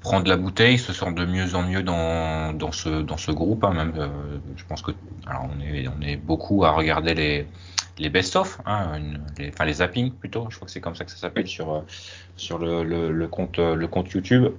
[0.00, 3.30] prend de la bouteille, se sent de mieux en mieux dans, dans ce, dans ce
[3.30, 3.64] groupe.
[3.64, 4.90] Hein, même, euh, je pense que,
[5.26, 7.46] alors on est, on est beaucoup à regarder les,
[7.98, 8.98] les best-of, hein,
[9.38, 10.46] les, enfin les zappings plutôt.
[10.50, 11.80] Je crois que c'est comme ça que ça s'appelle sur, euh,
[12.36, 14.52] sur le, le, le compte, euh, le compte YouTube.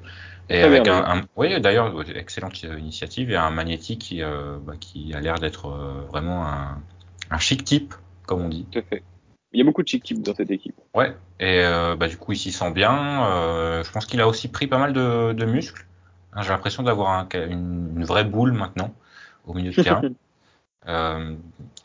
[0.50, 4.74] Et Très bien, avec un, oui, d'ailleurs, excellente initiative et un magnétique qui, euh, bah,
[4.80, 6.78] qui a l'air d'être euh, vraiment un,
[7.32, 7.96] un chic type,
[8.28, 8.66] comme on dit.
[8.72, 9.04] Tout à fait.
[9.54, 10.76] Il y a beaucoup de chic types dans cette équipe.
[10.94, 13.26] Ouais, et euh, bah, du coup, il s'y sent bien.
[13.28, 15.86] Euh, je pense qu'il a aussi pris pas mal de, de muscles.
[16.34, 18.94] Hein, J'ai l'impression d'avoir un- une, une vraie boule maintenant
[19.46, 20.02] au milieu de terrain.
[20.88, 21.34] Euh,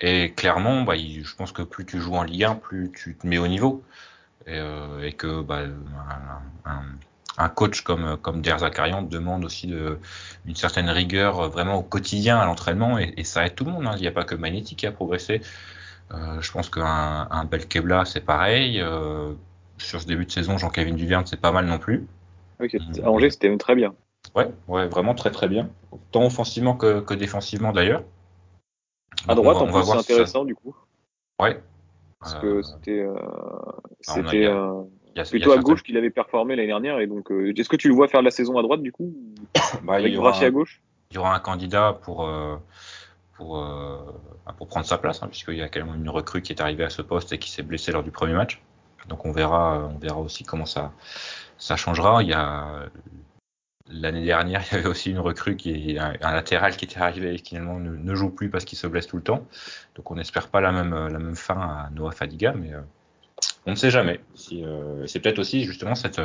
[0.03, 3.17] et clairement, bah, il- je pense que plus tu joues en Ligue 1, plus tu
[3.17, 3.83] te mets au niveau.
[4.47, 5.61] Et, euh, et que bah,
[6.67, 6.83] un,
[7.45, 9.99] un- coach comme, comme Der Zakarian demande aussi de,
[10.47, 12.99] une certaine rigueur euh, vraiment au quotidien à l'entraînement.
[12.99, 13.87] Et, et ça aide tout le monde.
[13.87, 13.95] hein.
[13.97, 15.41] Il n'y a pas que Magnetti qui a progressé.
[16.13, 18.81] Euh, je pense qu'un un Belkebla, c'est pareil.
[18.81, 19.33] Euh,
[19.79, 22.07] sur ce début de saison, Jean-Kévin Duverne, c'est pas mal non plus.
[22.59, 23.95] Oui, c'est- à Angers, c'était très bien.
[24.35, 25.71] Ouais, ouais, vraiment très très bien.
[26.13, 28.03] Tant offensivement que, que défensivement d'ailleurs.
[29.29, 30.77] À droite, on va- on c'est voir ça- intéressant, du coup.
[31.41, 31.63] Ouais.
[32.21, 33.15] Parce Euh, que c'était euh,
[34.03, 34.83] c'était euh,
[35.17, 37.01] a- plutôt à gauche qu'il avait performé l'année dernière.
[37.01, 39.15] Et donc, euh, est-ce que tu le vois faire la saison à droite, du coup
[39.83, 40.81] Bah, Avec il, y aura Brachy à un, gauche?
[41.11, 42.57] Il y aura un candidat pour, euh,
[43.35, 43.99] pour, euh,
[44.57, 46.85] pour prendre sa place, hein, puisqu'il y a quand même une recrue qui est arrivée
[46.85, 48.61] à ce poste et qui s'est blessée lors du premier match.
[49.09, 50.93] Donc on verra, on verra aussi comment ça,
[51.59, 52.23] ça changera.
[52.23, 52.89] Il y a
[53.89, 57.01] l'année dernière, il y avait aussi une recrue qui est un, un latéral qui était
[57.01, 59.47] arrivé et qui finalement ne, ne joue plus parce qu'il se blesse tout le temps.
[59.97, 62.73] Donc on n'espère pas la même, la même fin à Noah Fadiga, mais
[63.67, 64.21] on ne sait jamais.
[64.35, 66.21] Si, euh, c'est peut-être aussi justement cette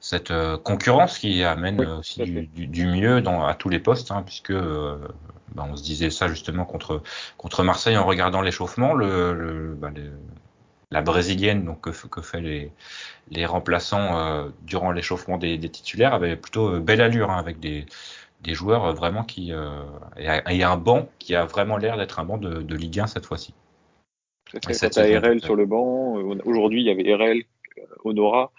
[0.00, 2.48] cette euh, concurrence qui amène Oui, euh, aussi du, fait.
[2.48, 4.98] du, du mieux dans, à tous les postes, hein, puisque euh,
[5.54, 7.02] bah, on se disait ça justement contre
[7.36, 10.12] contre Marseille en regardant l'échauffement, le, le, bah, le-
[10.90, 12.72] la brésilienne donc que, fait les
[13.30, 17.60] les remplaçants euh, durant l'échauffement des, des titulaires avait plutôt euh, belle allure hein, avec
[17.60, 17.86] des
[18.42, 19.82] des joueurs euh, vraiment qui euh,
[20.18, 23.26] et, un banc qui a vraiment l'air d'être un banc de, de Ligue 1 cette
[23.26, 23.54] fois-ci.
[24.37, 26.90] C'est Et ça, cette Quand t'as saison, RL sur le banc, euh, aujourd'hui, il y
[26.90, 27.42] avait RL,
[27.78, 28.52] euh, Honora,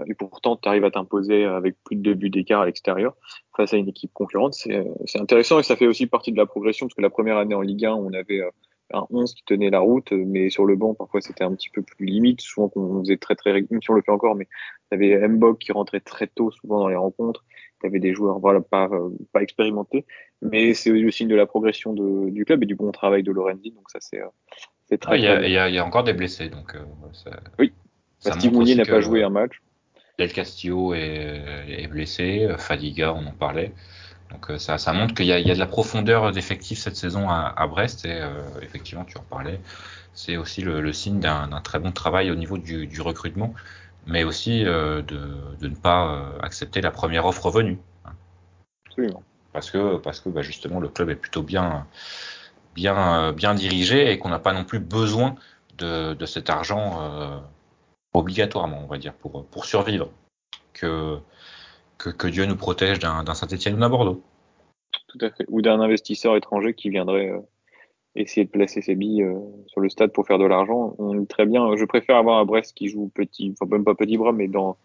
[0.00, 3.14] euh, et pourtant, tu arrives à t'imposer avec plus de deux buts d'écart à l'extérieur
[3.56, 4.54] face à une équipe concurrente.
[4.54, 7.54] C'est intéressant et ça fait aussi partie de la progression parce que la première année
[7.54, 8.40] en Ligue 1, on avait
[8.92, 11.82] un 11 qui tenait la route, mais sur le banc, parfois, c'était un petit peu
[11.82, 12.40] plus limite.
[12.40, 14.48] Souvent, qu'on faisait très, très, même si on le fait encore, mais
[14.90, 17.44] t'avais Mbok qui rentrait très tôt, souvent dans les rencontres.
[17.80, 18.88] T'avais des joueurs, voilà, pas,
[19.32, 20.06] pas expérimentés.
[20.42, 23.30] Mais c'est le signe de la progression de, du club et du bon travail de
[23.30, 23.70] Lorenzi.
[23.70, 24.20] Donc ça, c'est
[25.06, 25.28] Ah, il y,
[25.58, 26.80] a, y y encore des blessés, donc euh,
[27.12, 27.72] ça, Oui.
[28.18, 29.60] ça Steve Mounier n'a pas joué un match.
[30.18, 33.72] Del Castillo est, est blessé, Fadiga, on en parlait.
[34.30, 36.78] Donc euh, ça, ça montre qu'il y a, il y a de la profondeur d'effectifs
[36.78, 39.60] cette saison à, à Brest et euh, effectivement tu en parlais.
[40.12, 43.52] C'est aussi le, le signe d'un très bon travail au niveau du, du recrutement,
[44.06, 45.20] mais aussi euh, de,
[45.60, 47.78] de ne pas accepter la première offre venue.
[48.86, 49.22] Absolument.
[49.52, 51.86] Parce que, parce que bah, justement le club est plutôt bien,
[52.74, 55.36] bien, euh, bien dirigé et qu'on n'a pas non plus besoin
[55.78, 57.38] de, cet argent euh,
[58.12, 60.10] obligatoirement, on va dire, pour, pour survivre,
[60.72, 61.18] que,
[61.98, 64.22] que, Dieu nous protège d'un Saint-Etienne ou d'un Bordeaux.
[65.08, 65.44] Tout à fait.
[65.48, 67.40] Ou d'un investisseur étranger qui viendrait euh,
[68.14, 69.26] essayer de placer ses billes
[69.66, 70.94] sur le stade pour faire de l'argent.
[70.98, 71.76] On dit très bien.
[71.76, 74.76] Je préfère avoir un Brest qui joue petit, enfin même pas petit bras, mais dans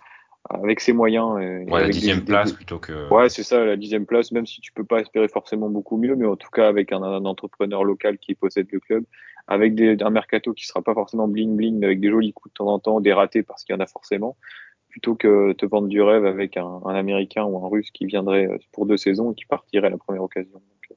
[0.50, 1.40] avec ses moyens.
[1.42, 3.10] Et, Ouais, la dixième des- place des- plutôt que.
[3.14, 6.16] Ouais, c'est ça, la dixième place, même si tu peux pas espérer forcément beaucoup mieux,
[6.16, 9.04] mais en tout cas avec un, un entrepreneur local qui possède le club,
[9.48, 12.54] avec des, un mercato qui sera pas forcément bling bling, mais avec des jolis coups
[12.54, 14.38] de temps en temps, des ratés parce qu'il y en a forcément,
[14.90, 18.48] plutôt que te vendre du rêve avec un, un américain ou un russe qui viendrait
[18.48, 20.62] euh, pour deux saisons et qui partirait à la première occasion.
[20.92, 20.96] Euh,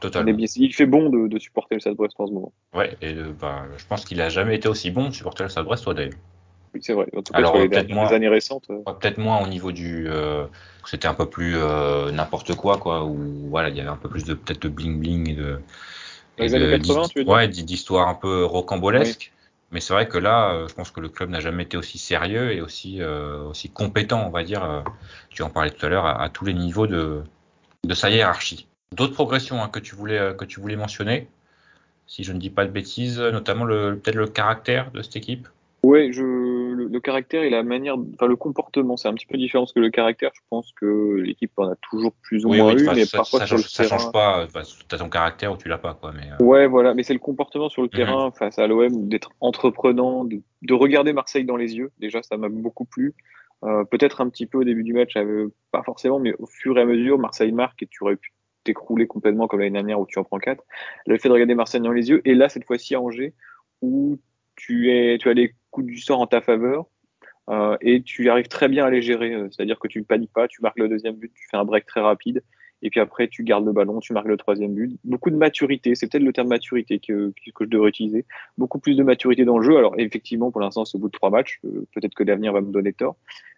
[0.00, 0.36] Totalement.
[0.56, 2.52] il fait bon de, de supporter le Stade Brest en ce moment.
[2.74, 5.48] Ouais, et euh, bah, je pense qu'il a jamais été aussi bon de supporter le
[5.48, 6.14] Stade Brestois d'ailleurs.
[6.74, 7.06] Oui, c'est vrai.
[7.16, 8.16] En tout cas, Alors, sur les euh, peut-être dernières moins.
[8.16, 8.70] années récentes.
[8.70, 10.08] euh, Peut-être moins au niveau du.
[10.08, 10.46] euh,
[10.86, 13.04] c'était un peu plus euh, n'importe quoi, quoi.
[13.04, 13.16] Où
[13.50, 15.60] voilà, il y avait un peu plus de peut-être de bling bling et de.
[16.38, 19.32] Dans et les années de- 80, tu veux dire Ouais, d'histoires un peu rocambolesques.
[19.70, 22.52] Mais c'est vrai que là, je pense que le club n'a jamais été aussi sérieux
[22.52, 24.84] et aussi euh, aussi compétent, on va dire.
[25.30, 27.22] tu en parlais tout à l'heure à, à tous les niveaux de
[27.84, 28.66] de sa hiérarchie.
[28.94, 31.28] D'autres progressions hein, que tu voulais que tu voulais mentionner,
[32.06, 35.48] si je ne dis pas de bêtises, notamment peut-être le caractère de cette équipe?
[35.82, 36.22] Ouais, je,
[36.92, 39.80] le, caractère et la manière, enfin le comportement, c'est un petit peu différent parce que
[39.80, 42.86] le caractère, je pense que l'équipe en a toujours plus ou Oui, moins oui, eu,
[42.94, 43.98] mais ça, parfois ça, sur le change, ça terrain.
[43.98, 44.44] change pas.
[44.44, 46.12] Enfin, t'as ton caractère ou tu l'as pas, quoi.
[46.12, 47.94] Mais euh, Ouais, voilà, mais c'est le comportement sur le Mhm.
[47.96, 51.90] terrain face à l'OM, d'être entreprenant, de, de regarder Marseille dans les yeux.
[51.98, 53.14] Déjà, ça m'a beaucoup plu.
[53.64, 56.76] Euh, Peut-être un petit peu au début du match, euh, pas forcément, mais au fur
[56.78, 58.32] et à mesure, Marseille marque et tu aurais pu
[58.64, 60.62] t'écrouler complètement comme l'année dernière où tu en prends quatre.
[61.06, 63.34] Le fait de regarder Marseille dans les yeux, et là, cette fois-ci à Angers,
[63.80, 64.18] où
[64.56, 66.86] tu, es, tu as les coups du sort en ta faveur,
[67.50, 69.34] euh, et tu arrives très bien à les gérer.
[69.34, 71.64] euh, C'est-à-dire que tu ne paniques pas, tu marques le deuxième but, tu fais un
[71.64, 72.44] break très rapide,
[72.82, 74.90] et puis après tu gardes le ballon, tu marques le troisième but.
[75.02, 78.24] Beaucoup de maturité, c'est peut-être le terme maturité que, que, que je devrais utiliser.
[78.58, 79.76] Beaucoup plus de maturité dans le jeu.
[79.76, 81.58] Alors effectivement, pour l'instant, c'est au bout de trois matchs.
[81.64, 83.16] euh, peut-être que l'avenir va me donner tort,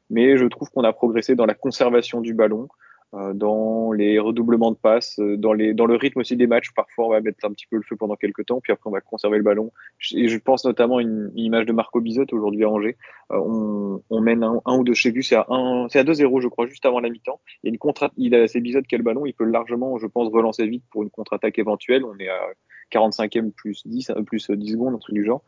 [0.09, 2.69] mais je trouve qu'on a progressé dans la conservation du ballon.
[3.15, 6.73] Euh, dans les redoublements de passes, euh, dans, les, dans le rythme aussi des matchs.
[6.75, 8.93] Parfois, on va mettre un petit peu le feu pendant quelques temps, puis après, on
[8.93, 9.71] va conserver le ballon.
[10.15, 12.97] Et je pense notamment à une, une image de Marco Bizot aujourd'hui à Angers.
[13.31, 15.47] Euh, on, on mène un, un ou deux chez c'est à,
[15.91, 17.41] c'est à 2-0, je crois, juste avant la mi-temps.
[17.63, 19.45] Il y a une contre il a ses Bizot qui a le ballon, il peut
[19.45, 22.05] largement, je pense, relancer vite pour une contre-attaque éventuelle.
[22.05, 22.41] On est à
[22.93, 25.43] 45e plus 10, euh, plus 10 secondes, un truc du genre.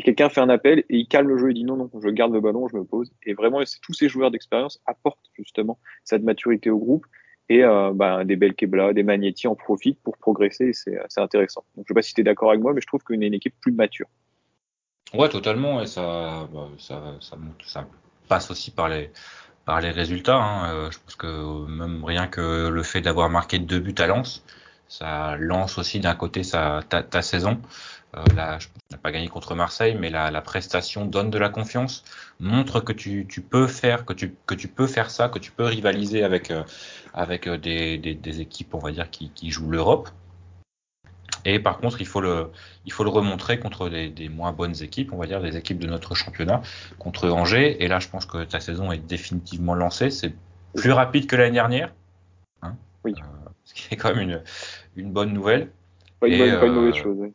[0.00, 2.32] Quelqu'un fait un appel et il calme le jeu, il dit non, non, je garde
[2.32, 3.12] le ballon, je me pose.
[3.24, 7.04] Et vraiment, tous ces joueurs d'expérience apportent justement cette maturité au groupe.
[7.48, 11.64] Et euh, bah, des des Magnetti en profitent pour progresser c'est intéressant.
[11.76, 13.34] Je sais pas si tu es d'accord avec moi, mais je trouve qu'on est une
[13.34, 14.06] équipe plus mature.
[15.12, 15.82] ouais, totalement.
[15.82, 17.86] Et ça, bah, ça, ça,
[18.28, 19.10] passe aussi par les
[19.66, 20.36] par les résultats.
[20.36, 20.72] hein.
[20.72, 24.44] Euh, je pense que même rien que le fait d'avoir marqué deux buts à Lens,
[24.88, 27.60] ça lance aussi d'un côté sa ta saison.
[28.16, 31.48] Euh, là, je- n'a pas gagné contre Marseille, mais la, la prestation donne de la
[31.48, 32.04] confiance,
[32.40, 35.50] montre que tu, tu peux faire, que tu, que tu peux faire ça, que tu
[35.50, 36.62] peux rivaliser avec, euh,
[37.14, 40.10] avec euh, des, des, des équipes, on va dire, qui, qui jouent l'Europe.
[41.44, 42.50] Et par contre, il faut le,
[42.84, 45.78] il faut le remontrer contre des, des moins bonnes équipes, on va dire, des équipes
[45.78, 46.60] de notre championnat,
[46.98, 47.82] contre Angers.
[47.82, 50.10] Et là, je pense que ta saison est définitivement lancée.
[50.10, 50.34] C'est
[50.76, 51.94] plus rapide que l'année dernière.
[52.60, 53.14] Hein Oui.
[53.18, 54.42] Euh, ce qui est quand même une,
[54.96, 55.72] une bonne nouvelle.
[56.20, 57.16] Pas une, bonne, pas une mauvaise chose.
[57.18, 57.32] oui.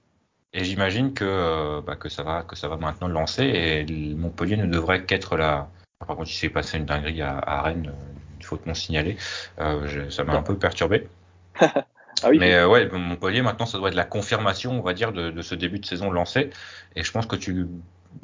[0.58, 3.86] Et j'imagine que, euh, bah, que ça va que ça va maintenant le lancer et
[4.15, 5.70] Montpellier ne devrait qu'être la.
[6.00, 7.93] Par contre, il s'est passé une dinguerie à, à Rennes,
[8.39, 9.17] il faut non signaler.
[9.60, 11.08] Euh, je- ça m'a un peu perturbé.
[12.24, 15.13] Ah oui, Mais euh, ouais, Montpellier maintenant, ça doit être la confirmation, on va dire,
[15.13, 16.50] de, de ce début de saison lancé.
[16.96, 17.67] Et je pense que tu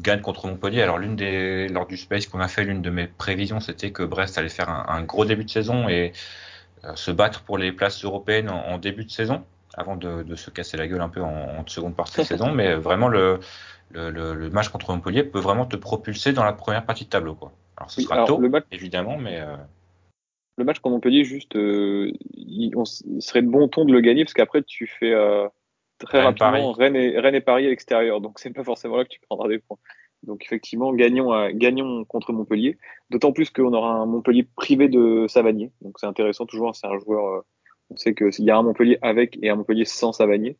[0.01, 0.81] gagnes contre Montpellier.
[0.81, 4.01] Alors l'une des lors du space qu'on a fait, l'une de mes prévisions, c'était que
[4.03, 6.11] Brest allait faire un, un gros début de saison et
[6.85, 10.35] euh, se battre pour les places européennes en, en début de saison, avant de, de
[10.35, 12.51] se casser la gueule un peu en, en seconde partie de saison.
[12.53, 13.39] Mais vraiment le,
[13.91, 17.09] le, le, le match contre Montpellier peut vraiment te propulser dans la première partie de
[17.09, 17.51] tableau, quoi.
[17.77, 19.55] Alors ce Oui, sera alors, tôt, le match- évidemment, mais euh,
[20.57, 23.91] le match contre Montpellier, juste, euh, il, on s- il serait de bon ton de
[23.93, 25.47] le gagner parce qu'après, tu fais euh,
[25.97, 26.71] très Rennes, rapidement.
[26.73, 28.21] Rennes et, Rennes et Paris à l'extérieur.
[28.21, 29.77] Donc, c'est pas forcément là que tu prendras des points.
[30.21, 32.77] Donc, effectivement, gagnons, à- gagnons contre Montpellier.
[33.09, 35.71] D'autant plus qu'on aura un Montpellier privé de Savanier.
[35.81, 36.75] Donc, c'est intéressant toujours.
[36.75, 37.43] C'est un joueur.
[37.89, 40.57] On sait qu'il y a un Montpellier avec et un Montpellier sans Savanier.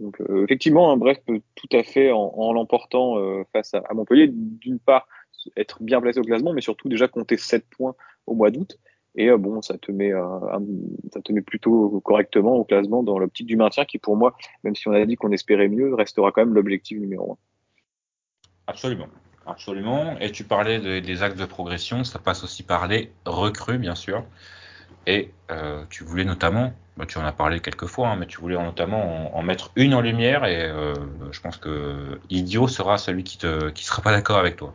[0.00, 4.28] Donc, euh, effectivement, un Brest peut tout à fait, en, l'emportant euh, face à, Montpellier,
[4.32, 5.08] d'une part,
[5.56, 7.94] être bien placé au classement, mais surtout déjà compter 7 points
[8.26, 8.78] au mois d'août.
[9.16, 10.12] Et euh, bon, ça te met,
[11.12, 14.76] ça te met plutôt correctement au classement dans l'optique du maintien, qui pour moi, même
[14.76, 17.36] si on a dit qu'on espérait mieux, restera quand même l'objectif numéro un.
[18.68, 19.08] Absolument.
[19.48, 20.18] Absolument.
[20.20, 23.94] Et tu parlais de- des axes de progression, ça passe aussi par les recrues, bien
[23.94, 24.22] sûr.
[25.08, 28.38] Et euh, tu voulais notamment, bah, tu en as parlé quelques fois, hein, mais tu
[28.42, 30.44] voulais notamment en, mettre une en lumière.
[30.44, 30.92] Et euh,
[31.32, 33.38] je pense que Idiot sera celui qui
[33.74, 34.74] qui sera pas d'accord avec toi.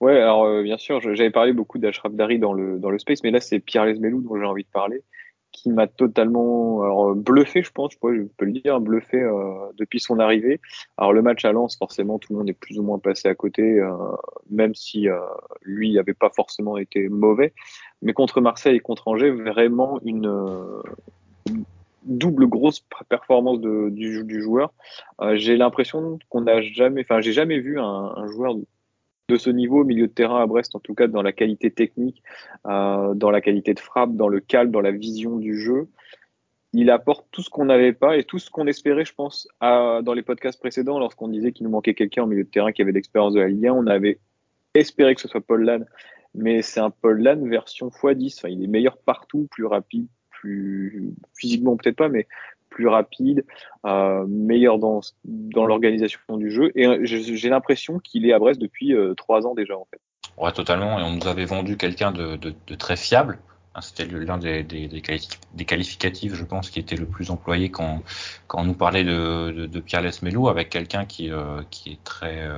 [0.00, 3.22] Ouais, alors euh, bien sûr, j'avais parlé beaucoup d'Ashraf Dari dans le, dans le space,
[3.22, 5.04] mais là c'est Pierre Lesmelou dont j'ai envie de parler,
[5.52, 9.24] qui m'a totalement bluffé, je pense, je peux le dire, bluffé
[9.78, 10.60] depuis son arrivée.
[10.98, 13.36] Alors le match à Lens, forcément, tout le monde est plus ou moins passé à
[13.36, 13.80] côté,
[14.50, 15.06] même si
[15.62, 17.54] lui n'avait pas forcément été mauvais.
[18.02, 20.28] Mais contre Marseille et contre Angers, vraiment une,
[22.04, 24.72] double grosse performance du, joueur.
[25.34, 28.56] j'ai l'impression qu'on n'a jamais, enfin j'ai jamais vu un, joueur
[29.28, 31.70] de ce niveau au milieu de terrain à Brest, en tout cas dans la qualité
[31.70, 32.22] technique,
[32.66, 35.88] euh, dans la qualité de frappe, dans le calme, dans la vision du jeu.
[36.74, 40.12] Il apporte tout ce qu'on n'avait pas et tout ce qu'on espérait, je pense, dans
[40.14, 42.92] les podcasts précédents, lorsqu'on disait qu'il nous manquait quelqu'un au milieu de terrain qui avait
[42.92, 43.72] l'expérience de la Ligue 1.
[43.72, 44.18] On avait
[44.74, 45.86] espéré que ce soit Paul Lann,
[46.34, 48.38] mais c'est un Paul Lann version x10.
[48.38, 52.26] Enfin, il est meilleur partout, plus rapide, plus physiquement peut-être pas, mais
[52.74, 53.44] plus rapide,
[53.86, 56.72] euh, meilleur dans, dans l'organisation du jeu.
[56.74, 60.00] Et euh, j'ai l'impression qu'il est à Brest depuis euh, trois ans déjà, en fait.
[60.36, 60.98] Ouais, totalement.
[60.98, 63.38] Et on nous avait vendu quelqu'un de, de, très fiable.
[63.76, 68.02] Hein, c'était l'un des, des, qualificatifs, je pense, qui était le plus employé quand,
[68.48, 71.30] quand on nous parlait de, de, Pierre Lesmelou, avec quelqu'un qui,
[71.70, 72.48] qui est très,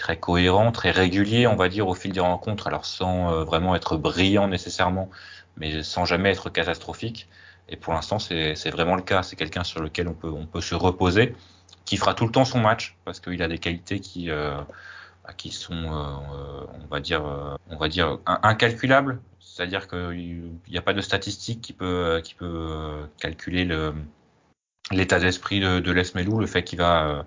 [0.00, 3.96] très cohérent, très régulier, on va dire, au fil des rencontres, alors sans vraiment être
[3.96, 5.10] brillant nécessairement,
[5.56, 7.28] mais sans jamais être catastrophique.
[7.70, 9.22] Et pour l'instant, c'est vraiment le cas.
[9.22, 11.34] C'est quelqu'un sur lequel on peut, se reposer,
[11.84, 14.60] qui fera tout le temps son match parce qu'il a des qualités qui, euh,
[15.50, 19.20] sont, euh, on va dire, euh, incalculables.
[19.38, 22.20] C'est-à-dire qu'il n'y a pas de statistique qui peut
[23.20, 23.94] calculer le,
[24.90, 27.22] l'état d'esprit de, de Melou, le fait qu'il va, euh,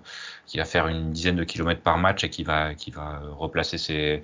[0.46, 3.78] qu'il va faire une dizaine de kilomètres par match et qu'il va, qu'il va replacer
[3.78, 4.22] ses,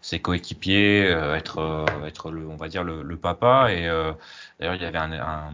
[0.00, 3.72] ses coéquipiers, euh, être, euh, être le, on va dire le, le papa.
[3.72, 3.86] Et
[4.58, 5.52] d'ailleurs, il y avait un, un,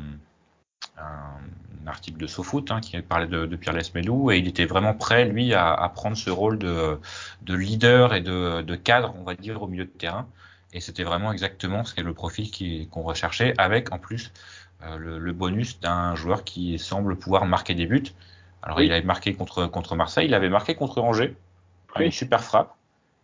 [0.98, 4.94] un article de SoFoot hein, qui parlait de, de Pierre Lesmelou et il était vraiment
[4.94, 6.98] prêt, lui, à, à prendre ce rôle de,
[7.42, 10.26] de leader et de, de, cadre, on va dire, au milieu de terrain.
[10.72, 12.50] Et c'était vraiment exactement ce qu'est le profil
[12.90, 14.65] qu'on recherchait, avec en plus euh,
[14.98, 18.12] le, le, bonus d'un joueur qui semble pouvoir marquer des buts.
[18.62, 21.36] Alors il avait marqué contre, contre Marseille, il avait marqué contre Angers,
[21.96, 22.06] oui.
[22.06, 22.74] une super frappe.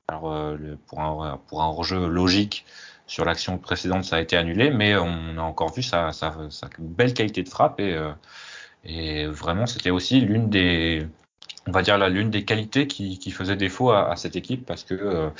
[0.08, 2.64] Alors euh, le, pour, un, pour un hors-jeu logique
[3.06, 6.68] sur l'action précédente, ça a été annulé, mais on a encore vu sa, sa, sa
[6.78, 8.12] belle qualité de frappe et, euh,
[8.84, 11.06] et vraiment c'était aussi l'une des
[11.66, 14.84] on va dire l'une des qualités qui, qui faisait défaut à, à, cette équipe parce
[14.84, 15.30] que euh,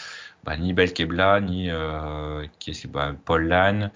[0.44, 2.46] bah, ni Belkebla ni euh,
[2.88, 3.88] bah, Paul Lannes euh,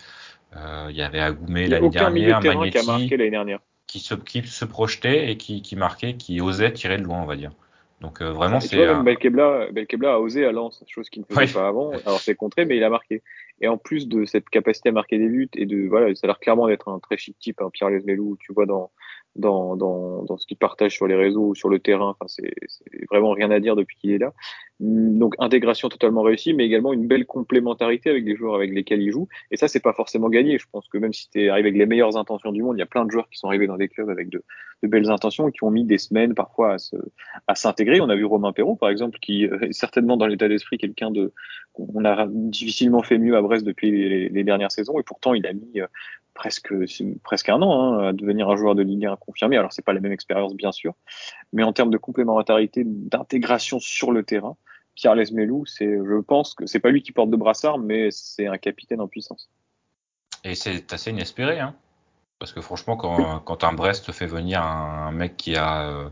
[0.55, 3.61] il y avait Agoumé l'année dernière, Magnetti, qui a marqué l'année dernière.
[3.87, 7.27] Qui se, qui se projetait et qui, qui marquait, qui osait tirer de loin, on
[7.27, 7.53] va dire.
[8.01, 8.79] Donc euh, vraiment, c'est.
[8.79, 9.03] Euh...
[9.03, 11.53] Belkebla, Belkebla a osé à Lens, chose qu'il ne faisait oui.
[11.53, 11.93] pas avant.
[12.05, 13.23] Alors c'est contré, mais il a marqué.
[13.61, 16.27] Et en plus de cette capacité à marquer des buts et de voilà, ça a
[16.27, 18.37] l'air clairement d'être un très chic type, hein, Pierre Lesmelou.
[18.39, 18.91] Tu vois dans
[19.38, 22.11] dans, dans, dans ce qu'il partage sur les réseaux ou sur le terrain.
[22.11, 22.55] Enfin, c'est
[23.11, 24.33] vraiment rien à dire depuis qu'il est là.
[24.79, 29.11] Donc intégration totalement réussie, mais également une belle complémentarité avec les joueurs avec lesquels il
[29.11, 29.29] joue.
[29.51, 30.59] Et ça, c'est pas forcément gagné.
[30.59, 32.83] Je pense que même si tu arrivé avec les meilleures intentions du monde, il y
[32.83, 34.44] a plein de joueurs qui sont arrivés dans des clubs avec de,
[34.83, 36.77] de belles intentions et qui ont mis des semaines parfois
[37.46, 38.01] à s'intégrer.
[38.01, 41.33] On a vu Romain Perrault, par exemple, qui est certainement dans l'état d'esprit quelqu'un de
[41.79, 43.91] on a difficilement fait mieux à Brest depuis
[44.29, 45.81] les, dernières saisons et pourtant il a mis
[46.35, 46.73] presque
[47.23, 49.57] presque un an hein, à devenir un joueur de Ligue 1 confirmé.
[49.57, 50.95] Alors c'est pas la même expérience bien sûr,
[51.53, 54.57] mais en termes de complémentarité, d'intégration sur le terrain,
[54.97, 58.47] Pierre Lesmelou, c'est, je pense que c'est pas lui qui porte de brassard, mais c'est
[58.47, 59.49] un capitaine en puissance.
[60.43, 61.75] Et c'est assez inespéré, hein,
[62.39, 66.09] parce que franchement, quand, quand un Brest fait venir un, mec qui a euh,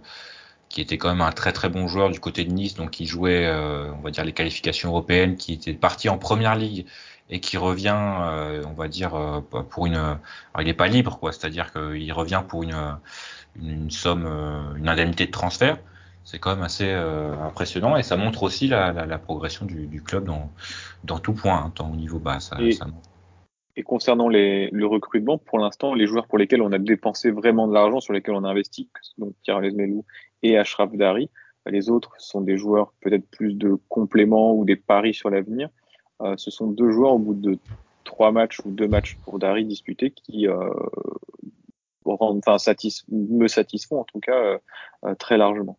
[0.75, 3.07] qui était quand même un très très bon joueur du côté de Nice, donc qui
[3.07, 6.85] jouait, euh, on va dire, les qualifications européennes, qui était parti en première ligue
[7.31, 9.95] et qui revient, euh, on va dire, euh, pour une.
[9.95, 10.19] Alors,
[10.59, 12.75] il n'est pas libre, quoi, c'est-à-dire qu'il revient pour une,
[13.55, 15.79] une, une somme, euh, une indemnité de transfert.
[16.25, 19.87] C'est quand même assez euh, impressionnant et ça montre aussi la, la, la progression du,
[19.87, 20.51] du, club dans,
[21.05, 22.41] dans tout point, hein, tant au niveau bas.
[22.41, 22.87] Ça, et, ça
[23.77, 27.67] et concernant les, le recrutement, pour l'instant, les joueurs pour lesquels on a dépensé vraiment
[27.67, 30.05] de l'argent, sur lesquels on a investi, donc Pierre Lesmelou
[30.43, 31.29] et Ashraf Dari,
[31.67, 35.71] les autres sont des joueurs peut-être plus de compléments ou des paris sur l'avenir.
[36.21, 37.59] Euh, ce sont deux joueurs au bout de
[38.05, 40.71] trois matchs ou deux matchs pour Dari disputés qui euh,
[42.07, 44.59] me satisfont en tout cas
[45.05, 45.79] euh, très largement.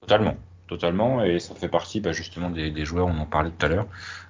[0.00, 0.34] Totalement,
[0.70, 3.86] totalement, et ça fait partie bah, justement des, joueurs, on en parlait tout à l'heure,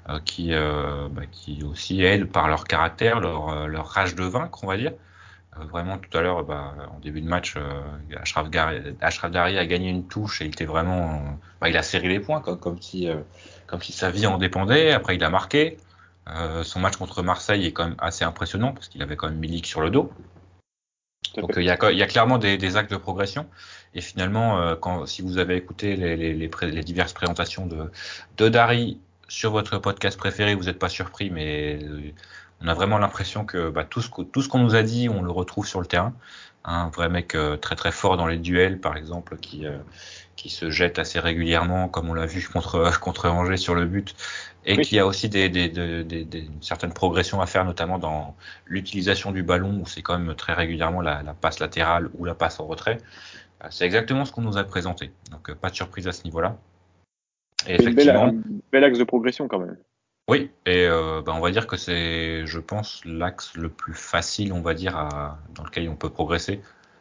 [0.08, 4.64] euh, qui, euh, bah, qui aussi aident par leur caractère, leur, leur rage de vaincre,
[4.64, 4.92] on va dire.
[5.58, 7.54] Euh, vraiment, tout à l'heure, bah, en début de match,
[8.16, 12.40] Ashraf, Dari a gagné une touche et il était vraiment, il a serré les points,
[12.40, 13.08] comme, si
[13.66, 14.92] comme si sa vie en dépendait.
[14.92, 15.76] Après, il a marqué.
[16.28, 19.38] Euh, son match contre Marseille est quand même assez impressionnant parce qu'il avait quand même
[19.38, 20.12] Milik sur le dos.
[21.36, 23.46] Donc il y, a, il y, a, clairement des, des, actes de progression.
[23.94, 27.90] Et finalement, euh, quand, si vous avez écouté les, les, les, les diverses présentations de,
[28.36, 32.12] de Dari sur votre podcast préféré, vous n'êtes pas surpris, mais euh,
[32.62, 35.66] on a vraiment l'impression que bah, tout ce qu'on nous a dit, on le retrouve
[35.66, 36.12] sur le terrain.
[36.64, 39.78] Un vrai mec euh, très très fort dans les duels, par exemple, qui euh,
[40.36, 44.14] qui se jette assez régulièrement, comme on l'a vu contre contre Angers sur le but,
[44.64, 48.36] et qui a aussi des, des, des, des, certaines progressions à faire, notamment dans
[48.66, 52.34] l'utilisation du ballon, où c'est quand même très régulièrement la, la, passe latérale ou la
[52.34, 52.98] passe en retrait.
[53.70, 56.56] C'est exactement ce qu'on nous a présenté, donc pas de surprise à ce niveau-là.
[57.66, 58.42] Et effectivement, un
[58.72, 59.76] bel axe de progression quand même.
[60.28, 64.52] Oui, et euh, bah on va dire que c'est, je pense, l'axe le plus facile,
[64.52, 66.60] on va dire, à, dans lequel on peut progresser.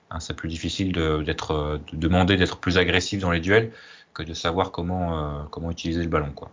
[0.09, 3.71] Hein, c'est plus difficile de, d'être, de demander d'être plus agressif dans les duels
[4.13, 6.49] que de savoir comment, euh, comment utiliser le ballon, quoi.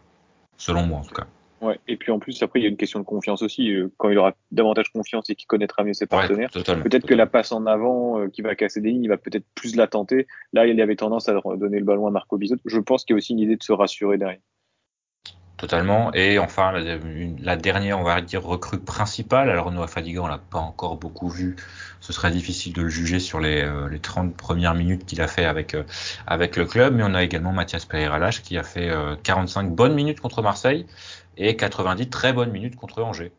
[0.56, 1.26] Selon moi, en tout cas.
[1.62, 3.72] Ouais, et puis en plus, après, il y a une question de confiance aussi.
[3.72, 7.26] Euh, quand il aura davantage confiance et qu'il connaîtra mieux ses partenaires, peut-être que la
[7.26, 10.26] passe en avant euh, qui va casser des lignes, il va peut-être plus la tenter.
[10.52, 12.56] Là, il avait tendance à donner le ballon à Marco Bizot.
[12.66, 14.40] Je pense qu'il y a aussi une idée de se rassurer derrière.
[15.56, 16.12] Totalement.
[16.12, 19.48] Et enfin, la, dernière, on va dire, recrue principale.
[19.48, 21.56] Alors, Noah Fadiga, on l'a pas encore beaucoup vu.
[22.00, 25.28] Ce serait difficile de le juger sur les, euh, les 30 premières minutes qu'il a
[25.28, 25.84] fait avec, euh,
[26.26, 26.94] avec le club.
[26.94, 28.90] Mais on a également Mathias pereira qui a fait
[29.22, 30.86] 45 bonnes minutes contre Marseille
[31.38, 33.32] et 90 très bonnes minutes contre Angers.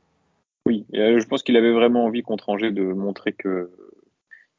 [0.65, 3.69] Oui, je pense qu'il avait vraiment envie contre Angers de montrer que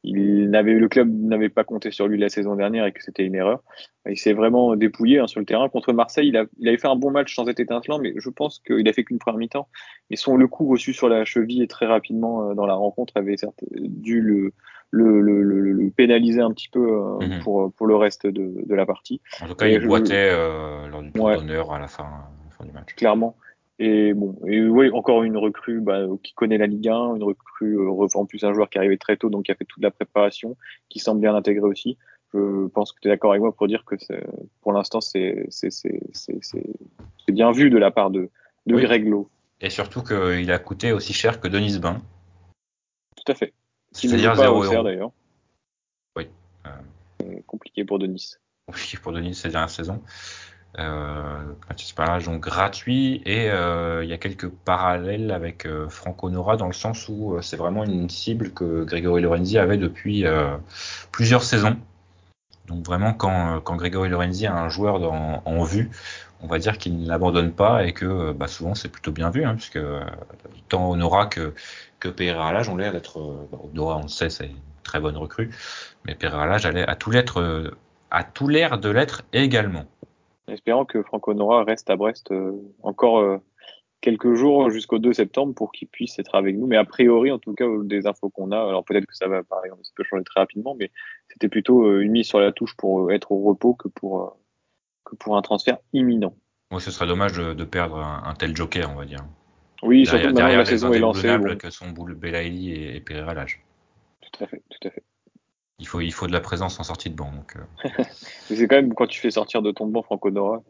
[0.04, 3.24] il n'avait le club n'avait pas compté sur lui la saison dernière et que c'était
[3.24, 3.62] une erreur.
[4.08, 6.28] Il s'est vraiment dépouillé hein, sur le terrain contre Marseille.
[6.28, 8.88] Il, a, il, avait fait un bon match sans être étincelant, mais je pense qu'il
[8.88, 9.68] a fait qu'une première mi-temps.
[10.10, 13.16] Et son le coup reçu sur la cheville et très rapidement euh, dans la rencontre
[13.16, 14.52] avait certes dû le
[14.90, 17.42] le, le, le, pénaliser un petit peu euh, mhm.
[17.42, 19.20] pour pour le reste de, de la partie.
[19.42, 22.64] En tout cas, il boitait euh, lors du d'honneur à la fin, à la fin
[22.64, 22.94] du match.
[22.94, 23.36] Clairement.
[23.80, 27.78] Et bon, et oui, encore une recrue bah, qui connaît la Ligue 1, une recrue
[27.78, 29.82] euh, en plus un joueur qui est arrivé très tôt, donc qui a fait toute
[29.82, 30.56] la préparation,
[30.88, 31.96] qui semble bien intégré aussi.
[32.34, 33.94] Je pense que tu es d'accord avec moi pour dire que
[34.60, 35.48] pour l'instant c'est
[37.28, 38.28] bien vu de la part de,
[38.66, 39.30] de Greg Lowe.
[39.60, 42.02] Et surtout qu'il a coûté aussi cher que Denis Bain.
[43.16, 43.54] Tout à fait.
[43.92, 44.82] C'est-à-dire 0 euros.
[44.82, 45.10] d'ailleurs.
[46.16, 46.28] Oui.
[46.66, 47.40] Euh...
[47.46, 48.34] Compliqué pour Denis.
[48.66, 50.02] Compliqué pour Denis cette dernière saison.
[50.78, 51.54] Euh,
[52.24, 56.72] donc gratuit et euh, il y a quelques parallèles avec euh, Franco Nora dans le
[56.72, 60.56] sens où euh, c'est vraiment une cible que Grégory Lorenzi avait depuis euh,
[61.10, 61.76] plusieurs saisons.
[62.66, 65.90] Donc vraiment quand, quand Grégory Lorenzi a un joueur dans, en vue,
[66.42, 69.44] on va dire qu'il ne l'abandonne pas et que bah, souvent c'est plutôt bien vu,
[69.44, 69.80] hein, puisque
[70.68, 71.54] tant Honora que,
[71.98, 73.18] que Pereira ont l'air d'être.
[73.50, 75.50] Bah, Honora on le sait, c'est une très bonne recrue,
[76.04, 76.58] mais Pereira
[78.10, 79.86] a tout l'air de l'être également
[80.48, 83.38] espérant que Franco Nora reste à Brest euh, encore euh,
[84.00, 86.66] quelques jours jusqu'au 2 septembre pour qu'il puisse être avec nous.
[86.66, 89.42] Mais a priori, en tout cas, des infos qu'on a, alors peut-être que ça va,
[89.42, 90.90] par exemple, ça peut changer très rapidement, mais
[91.28, 94.38] c'était plutôt euh, une mise sur la touche pour être au repos que pour,
[95.04, 96.34] que pour un transfert imminent.
[96.70, 99.24] Oui, ce serait dommage de, perdre un, tel joker, on va dire.
[99.82, 101.28] Oui, surtout derrière, la saison est lancée.
[101.58, 103.62] que sont Belaïli et, et Pereira Lage.
[104.20, 105.02] Tout à fait, tout à fait
[105.78, 107.32] il faut, il faut de la présence en sortie de banc.
[107.32, 107.88] Donc, euh.
[108.48, 110.62] c'est quand même quand tu fais sortir de ton banc Franco Nora,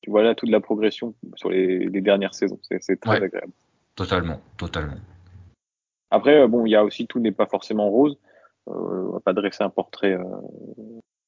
[0.00, 2.58] tu vois là toute la progression sur les, les dernières saisons.
[2.80, 3.52] C'est très agréable.
[3.94, 4.96] Totalement, totalement.
[6.10, 8.18] Après, euh, bon, il y a aussi tout n'est pas forcément rose.
[8.68, 10.24] Euh, on va pas dresser un portrait euh,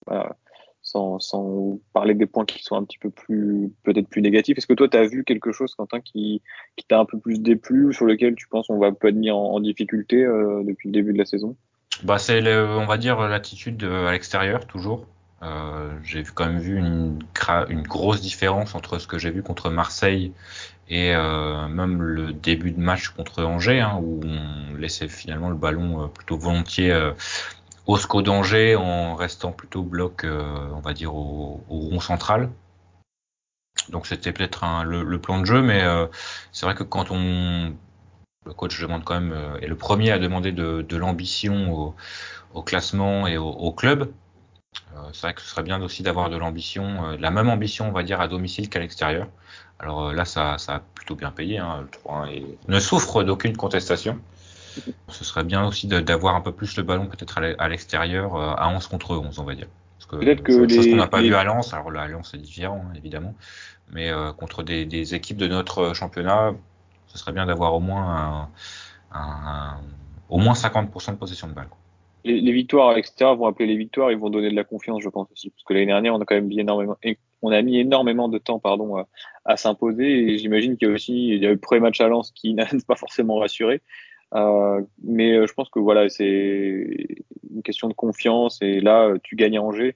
[0.06, 0.36] voilà,
[0.82, 4.56] sans, sans parler des points qui sont un petit peu plus peut-être plus négatifs.
[4.56, 6.42] Est-ce que toi, tu as vu quelque chose, Quentin, qui,
[6.76, 9.16] qui t'a un peu plus déplu ou sur lequel tu penses on va peut être
[9.16, 11.56] mis en, en difficulté depuis le début de la saison?
[12.04, 15.06] Bah, c'est, on va dire, l'attitude à l'extérieur, toujours.
[15.42, 17.18] Euh, j'ai quand même vu une,
[17.68, 20.32] une, grosse différence entre ce que j'ai vu contre Marseille
[20.88, 25.56] et euh, même le début de match contre Angers, hein, où on laissait finalement le
[25.56, 27.12] ballon euh, plutôt volontiers euh,
[27.86, 30.42] au SCO d'Angers en restant plutôt bloc, euh,
[30.72, 32.50] on va dire, au, au, rond central.
[33.90, 35.84] Donc c'était peut-être le, le, plan de jeu, mais
[36.50, 37.72] c'est vrai que quand on
[38.46, 41.94] le coach demande quand même euh, est le premier à demander de, de l'ambition
[42.54, 44.10] au, classement et au, club.
[44.94, 47.88] Euh, c'est vrai que ce serait bien aussi d'avoir de l'ambition, euh, la même ambition,
[47.88, 49.28] on va dire, à domicile qu'à l'extérieur.
[49.78, 51.58] Alors là, ça, ça a plutôt bien payé.
[51.58, 54.18] Hein, le 3 et ne souffre d'aucune contestation.
[55.08, 58.86] Ce serait bien aussi d'avoir un peu plus le ballon peut-être à l'extérieur, à 11
[58.88, 59.68] contre 11, on va dire.
[60.10, 61.72] Peut-être que les, chose qu'on n'a pas vu à Lens.
[61.72, 63.34] Alors là, à Lens, c'est différent, hein, évidemment.
[63.90, 66.52] Mais contre des, des, équipes de notre championnat,
[67.06, 68.48] ce serait bien d'avoir au moins
[70.28, 71.68] au moins 50% de possession de balle.
[72.24, 75.30] Les, victoires l'extérieur vont appeler les victoires, ils vont donner de la confiance, je pense
[75.30, 76.96] aussi, parce que l'année dernière, on a quand même mis énormément,
[77.42, 79.04] on a mis énormément de temps, pardon,
[79.44, 80.32] à, s'imposer.
[80.32, 83.36] Et j'imagine qu'il y a aussi, le premier match à Lens qui n'a pas forcément
[83.36, 83.80] rassuré.
[84.34, 87.06] Euh, mais euh, je pense que voilà, c'est
[87.54, 88.58] une question de confiance.
[88.60, 89.94] Et là, tu gagnes à Angers,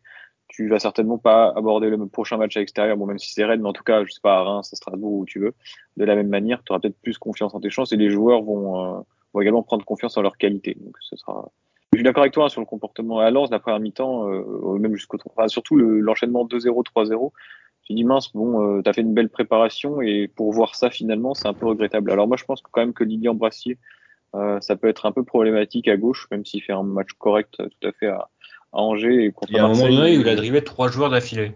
[0.50, 3.60] tu vas certainement pas aborder le prochain match à l'extérieur, bon, même si c'est raide,
[3.60, 5.54] mais en tout cas, je sais pas, à Reims, à Strasbourg, où tu veux.
[5.96, 8.42] De la même manière, tu auras peut-être plus confiance en tes chances et les joueurs
[8.42, 9.00] vont, euh,
[9.32, 10.76] vont également prendre confiance en leur qualité.
[10.80, 11.50] Donc, ce sera.
[11.92, 14.78] Je suis d'accord avec toi hein, sur le comportement à Lens, la première mi-temps, euh,
[14.78, 17.32] même jusqu'au, enfin, surtout l'enchaînement 2-0, 3-0.
[17.84, 21.34] Tu dis mince, bon, euh, t'as fait une belle préparation et pour voir ça finalement,
[21.34, 22.10] c'est un peu regrettable.
[22.10, 23.78] Alors moi, je pense quand même que Lilian Brassier,
[24.34, 27.56] euh, ça peut être un peu problématique à gauche, même s'il fait un match correct
[27.56, 28.28] tout à fait à,
[28.72, 31.10] à Angers et contre Il y a un moment donné il a drivé trois joueurs
[31.10, 31.52] d'affilée.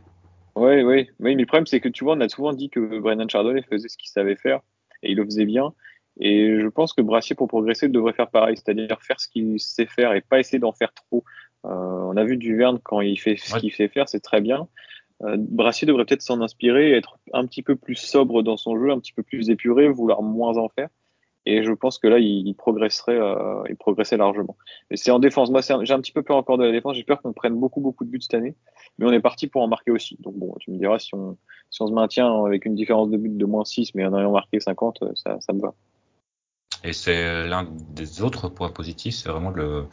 [0.56, 0.82] Ouais.
[0.84, 3.62] Oui, mais le problème, c'est que tu vois, on a souvent dit que Brennan Chardonnay
[3.62, 4.60] faisait ce qu'il savait faire
[5.02, 5.72] et il le faisait bien.
[6.20, 9.86] Et je pense que Brassier, pour progresser, devrait faire pareil, c'est-à-dire faire ce qu'il sait
[9.86, 11.24] faire et pas essayer d'en faire trop.
[11.64, 13.60] Euh, on a vu Duverne quand il fait ce Ouais.
[13.60, 14.68] qu'il sait faire, c'est très bien.
[15.24, 18.90] Euh, Brassier devrait peut-être s'en inspirer, être un petit peu plus sobre dans son jeu,
[18.90, 20.88] un petit peu plus épuré, vouloir moins en faire.
[21.46, 24.56] Et je pense que là, il, il progresserait, euh, largement.
[24.90, 25.50] Mais c'est en défense.
[25.50, 26.96] Moi, j'ai un petit peu peur encore de la défense.
[26.96, 28.54] J'ai peur qu'on prenne beaucoup, beaucoup de buts cette année.
[28.98, 30.16] Mais on est parti pour en marquer aussi.
[30.20, 31.36] Donc bon, tu me diras si on,
[31.70, 34.32] si on se maintient avec une différence de but de moins 6, mais en ayant
[34.32, 35.74] marqué 50, euh, ça, ça me va.
[36.82, 39.86] Et c'est l'un des autres points positifs, c'est vraiment le,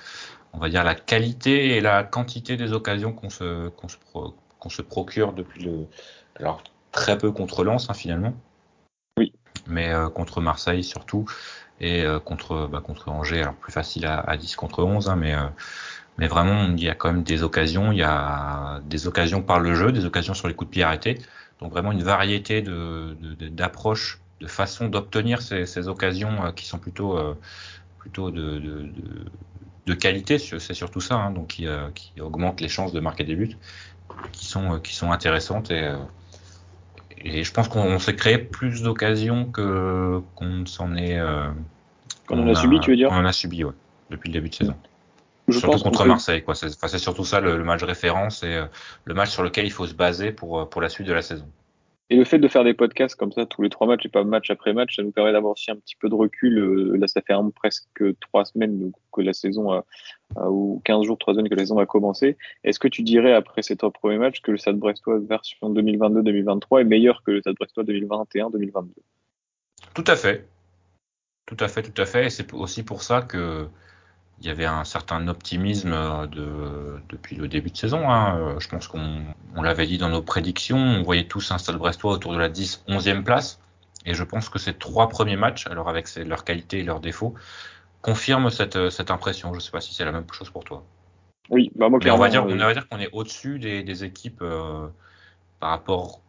[0.53, 5.31] on va dire la qualité et la quantité des occasions qu'on se, qu'on se procure
[5.31, 5.85] depuis le,
[6.35, 8.33] alors très peu contre Lens hein, finalement.
[9.67, 11.25] Mais euh, contre Marseille surtout
[11.79, 15.15] et euh, contre, bah, contre Angers, alors plus facile à, à 10 contre 11, hein,
[15.15, 15.47] mais euh,
[16.17, 19.59] mais vraiment il y a quand même des occasions, il y a des occasions par
[19.59, 21.19] le jeu, des occasions sur les coups de pied arrêtés,
[21.59, 26.79] donc vraiment une variété de de- de- d'approches, de, façons d'obtenir ces, occasions qui sont
[26.79, 27.17] plutôt
[27.99, 28.59] plutôt de,
[29.85, 33.35] de, qualité, c'est surtout ça, hein, donc qui, qui augmente les chances de marquer des
[33.35, 33.57] buts,
[34.31, 35.93] qui sont qui sont intéressantes et
[37.23, 41.47] et je pense qu'on s'est créé plus d'occasions que qu'on s'en est euh,
[42.27, 43.73] Qu'on en a subi, tu veux dire qu'on en a subi, ouais,
[44.09, 44.75] depuis le début de saison.
[45.47, 46.55] Je surtout pense contre Marseille, quoi.
[46.55, 48.65] C'est surtout ça le, le match référence et euh,
[49.05, 51.21] le match sur lequel il faut se baser pour euh, pour la suite de la
[51.21, 51.47] saison.
[52.11, 54.25] Et le fait de faire des podcasts comme ça tous les trois matchs et pas
[54.25, 56.57] match après match, ça nous permet d'avoir aussi un petit peu de recul.
[56.59, 59.85] Euh, Là, ça fait presque trois semaines que la saison a-
[60.49, 62.37] ou 15 jours, trois semaines que la saison a commencé.
[62.65, 66.81] Est-ce que tu dirais après ces trois premiers matchs que le Stade Brestois version 2022-2023
[66.81, 68.89] est meilleur que le Stade Brestois 2021-2022
[69.93, 70.45] Tout à fait.
[71.45, 72.25] Tout à fait, tout à fait.
[72.25, 73.69] Et c'est aussi pour ça que
[74.41, 78.09] il y avait un certain optimisme euh, de, depuis le début de saison.
[78.09, 78.37] Hein.
[78.39, 79.21] Euh, Je pense qu'on
[79.55, 80.77] on l'avait dit dans nos prédictions.
[80.77, 83.59] On voyait tous un Stade Brestois autour de la 10, 11e place.
[84.05, 87.01] Et je pense que ces trois premiers matchs, alors avec ses- leurs qualités et leurs
[87.01, 87.35] défauts,
[88.01, 89.53] confirment cette, euh, cette impression.
[89.53, 90.83] Je sais pas si c'est la même chose pour toi.
[91.51, 94.03] Oui, bah moi Mais on va dire, on va dire qu'on est au-dessus des, des
[94.03, 94.87] équipes euh,
[95.59, 96.21] par rapport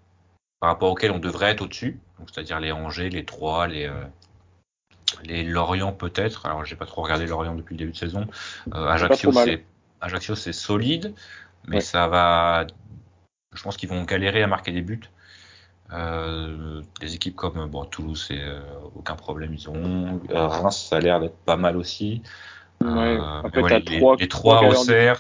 [0.60, 1.98] par rapport auxquelles on devrait être au-dessus.
[2.32, 4.04] C'est-à-dire les Angers, les Troyes, les euh,
[5.24, 6.46] les Lorient peut-être.
[6.46, 8.26] Alors j'ai pas trop regardé Lorient depuis le début de saison.
[8.74, 9.64] Euh, Ajaccio c'est
[10.00, 11.14] Ajaccio c'est solide,
[11.68, 11.80] mais Ouais.
[11.80, 12.66] ça va.
[13.54, 15.00] Je pense qu'ils vont galérer à marquer des buts.
[15.92, 18.60] Euh, des équipes comme bon Toulouse c'est euh,
[18.96, 19.68] aucun problème ils.
[19.68, 22.22] Euh, Reims ça a l'air d'être pas mal aussi.
[22.82, 23.18] ouais.
[23.44, 25.18] Après, ouais, les- trois, les trois Auxerre.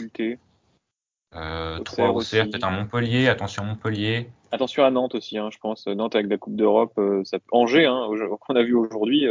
[1.34, 2.50] Euh, Auxerre 3 Auxerre, aussi.
[2.50, 4.28] peut-être un Montpellier, attention Montpellier.
[4.50, 5.86] Attention à Nantes aussi, hein, je pense.
[5.86, 7.38] Nantes avec la Coupe d'Europe, ça.
[7.52, 8.06] Angers, hein,
[8.40, 9.26] qu'on a vu aujourd'hui,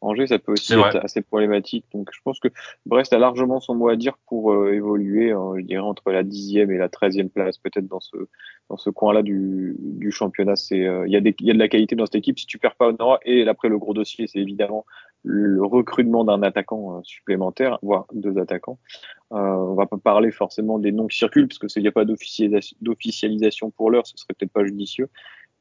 [0.00, 1.84] Angers, ça peut aussi être assez problématique.
[1.92, 2.48] Donc, je pense que
[2.86, 6.22] Brest a largement son mot à dire pour euh, évoluer, euh, je dirais, entre la
[6.22, 8.16] dixième et la treizième place, peut-être dans ce
[8.70, 10.56] dans ce coin-là du, du championnat.
[10.56, 12.38] C'est, euh, il y a des, y a de la qualité dans cette équipe.
[12.38, 14.86] Si tu perds pas au Nord, et après le gros dossier, c'est évidemment
[15.24, 18.78] le recrutement d'un attaquant euh, supplémentaire, voire deux attaquants.
[19.32, 21.92] Euh, on va pas parler forcément des noms qui circulent, parce que s'il n'y a
[21.92, 25.08] pas d'officialisation pour l'heure, ce serait peut-être pas judicieux.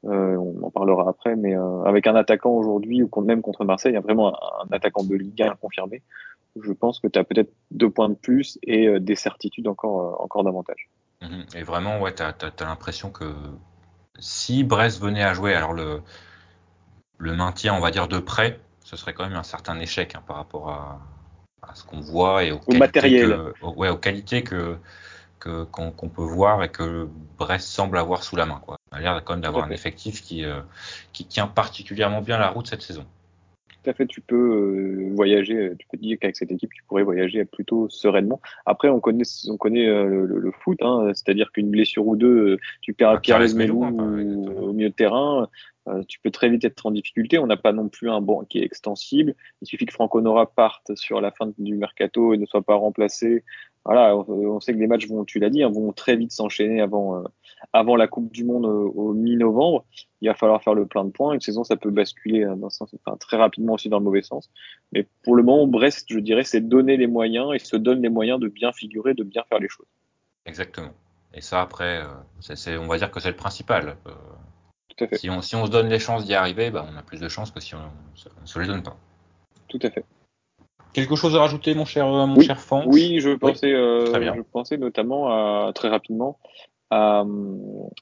[0.06, 3.91] Euh, on en parlera après, mais euh, avec un attaquant aujourd'hui, ou même contre Marseille,
[3.91, 6.02] il y a vraiment un, un attaquant de Ligue 1 confirmé.
[6.62, 10.22] Je pense que tu as peut-être deux points de plus et euh, des certitudes encore,
[10.22, 10.89] encore davantage.
[11.22, 11.45] Mhm.
[11.56, 13.26] Et vraiment, ouais, t'as, t'as, t'as l'impression que
[14.20, 16.02] si Brest venait à jouer, alors le,
[17.18, 20.24] le maintien, on va dire de près, ce serait quand même un certain échec hein,
[20.26, 21.00] par rapport à,
[21.62, 23.30] à ce qu'on voit et aux qualités matériel.
[23.30, 24.78] que- aux- ouais, aux qualités que,
[25.39, 28.62] qu'on peut voir et que Brest semble avoir sous la main.
[28.92, 30.62] On a l'air quand même d'avoir un effectif qui, euh,
[31.14, 33.06] qui tient particulièrement bien la route cette saison.
[33.84, 37.04] Tout à fait, tu peux euh, voyager, tu peux dire qu'avec cette équipe, tu pourrais
[37.04, 38.42] voyager plutôt sereinement.
[38.66, 42.60] Après, on connaît, on connaît euh, le, foot, hein, c'est-à-dire qu'une blessure ou deux, euh,
[42.82, 45.48] tu perds Ah, Pierre Lesmelou au milieu de terrain,
[45.90, 47.40] euh, tu peux très vite être en difficulté.
[47.40, 49.34] On n'a pas non plus un banc qui est extensible.
[49.62, 52.76] Il suffit que Franco Nora parte sur la fin du mercato et ne soit pas
[52.76, 53.44] remplacé.
[53.86, 56.32] Voilà, on, on sait que les matchs vont, tu l'as dit, hein, vont très vite
[56.32, 57.24] s'enchaîner avant, euh,
[57.74, 59.86] avant la Coupe du Monde euh, au mi-novembre.
[60.22, 61.34] Il va falloir faire le plein de points.
[61.34, 64.22] Une saison, ça peut basculer euh, d'un sens, enfin, très rapidement aussi dans le mauvais
[64.22, 64.50] sens.
[64.92, 68.10] Mais pour le moment, Brest, je dirais, c'est donner les moyens et se donne les
[68.10, 69.88] moyens de bien figurer, de bien faire les choses.
[70.46, 70.92] Exactement.
[71.34, 73.96] Et ça, après, euh, on va dire que c'est le principal.
[74.90, 75.18] Tout à fait.
[75.18, 77.30] si, on, si on se donne les chances d'y arriver, bah, on a plus de
[77.30, 78.98] chances que si on ne se les donne pas.
[79.68, 80.04] Tout à fait.
[80.94, 82.46] Quelque chose à rajouter, mon cher, mon Oui.
[82.46, 86.40] cher Fanch Oui, je pensais, euh, je pensais notamment à, très rapidement
[86.90, 87.26] à, euh,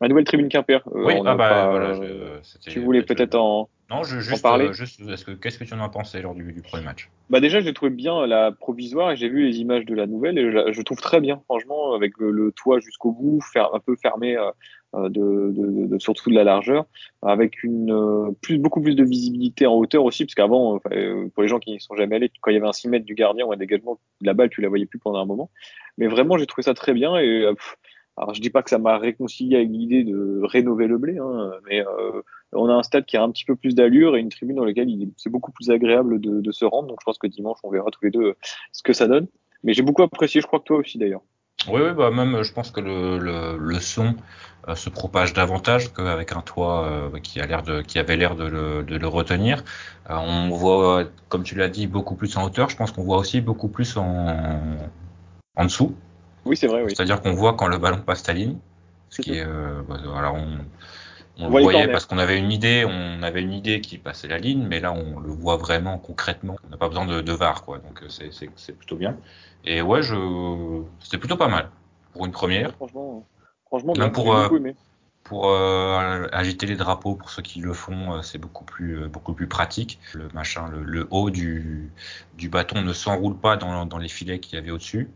[0.01, 0.81] la nouvelle tribune Quimper.
[0.95, 3.69] Euh, Oui, ah bah, pas- voilà, je- tu voulais peut-être en.
[3.89, 6.35] Non, je, juste, parler euh, juste est-ce que, qu'est-ce que tu en as pensé lors
[6.35, 7.09] du, du premier match?
[7.29, 10.37] Bah déjà, j'ai trouvé bien la provisoire et j'ai vu les images de la nouvelle
[10.37, 13.79] et je, je trouve très bien, franchement, avec le, le toit jusqu'au bout, faire un
[13.79, 14.49] peu fermé euh,
[14.95, 16.85] euh, de, de, de- surtout de la largeur,
[17.21, 20.79] avec une euh, plus beaucoup plus de visibilité en hauteur aussi, parce qu'avant,
[21.33, 23.05] pour les gens qui n'y sont jamais allés, quand il y avait un 6 mètres
[23.05, 25.49] du gardien ou un dégagement de la balle, tu la voyais plus pendant un moment.
[25.97, 27.77] Mais vraiment, j'ai trouvé ça très bien et pff,
[28.17, 31.51] alors je dis pas que ça m'a réconcilié avec l'idée de rénover le blé, hein,
[31.69, 34.29] mais euh, on a un stade qui a un petit peu plus d'allure et une
[34.29, 36.87] tribune dans laquelle c'est beaucoup plus agréable de, se rendre.
[36.87, 38.35] Donc je pense que dimanche, on verra tous les deux
[38.71, 39.27] ce que ça donne.
[39.63, 41.21] Mais j'ai beaucoup apprécié, je crois que toi aussi d'ailleurs.
[41.67, 44.15] Oui, oui, bah même, je pense que le, son
[44.67, 47.39] euh, se propage davantage qu'avec un toit euh, qui
[47.99, 49.63] avait l'air de le, retenir.
[50.09, 52.69] Euh, on voit, comme tu l'as dit, beaucoup plus en hauteur.
[52.69, 54.59] Je pense qu'on voit aussi beaucoup plus en,
[55.55, 55.95] en dessous.
[56.47, 56.93] Oui, c'est vrai, oui.
[56.95, 58.57] C'est-à-dire qu'on voit quand le ballon passe ta ligne.
[59.09, 59.97] Ce qui est, euh, bah,
[60.33, 60.57] on,
[61.39, 64.27] on On le voyait parce qu'on avait une idée, on avait une idée qui passait
[64.27, 66.57] la ligne, mais là on le voit vraiment concrètement.
[66.65, 67.77] On n'a pas besoin de, de VAR, quoi.
[67.77, 69.15] Donc euh, c'est, plutôt bien.
[69.63, 70.15] Et ouais, je,
[70.99, 71.69] c'était plutôt pas mal
[72.13, 72.73] pour une première.
[72.75, 73.25] Franchement,
[73.67, 74.75] franchement, Même pour, euh, beaucoup aimé.
[75.23, 79.47] Pour euh, agiter les drapeaux, pour ceux qui le font, c'est beaucoup plus beaucoup plus
[79.47, 79.99] pratique.
[80.13, 81.91] Le machin, le, le haut du,
[82.37, 85.09] du bâton ne s'enroule pas dans, dans les filets qu'il y avait au-dessus.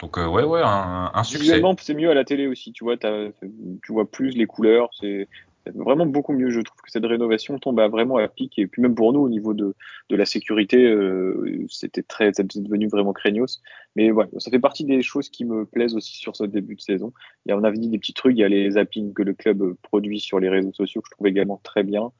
[0.00, 1.42] Donc euh, ouais ouais un, un succès.
[1.42, 2.72] Visuellement, c'est mieux à la télé aussi.
[2.72, 4.90] Tu vois, tu vois plus les couleurs.
[5.00, 5.26] C'est
[5.74, 6.50] vraiment beaucoup mieux.
[6.50, 8.58] Je trouve que cette rénovation tombe à vraiment à pic.
[8.58, 9.74] Et puis même pour nous, au niveau de,
[10.10, 13.62] de la sécurité, euh, c'était très, c'est devenu vraiment craignos.
[13.96, 16.80] Mais voilà, ça fait partie des choses qui me plaisent aussi sur ce début de
[16.82, 17.12] saison.
[17.44, 18.36] Il y a, on avait dit des petits trucs.
[18.36, 21.14] Il y a les zappings que le club produit sur les réseaux sociaux que je
[21.16, 22.12] trouve également très bien.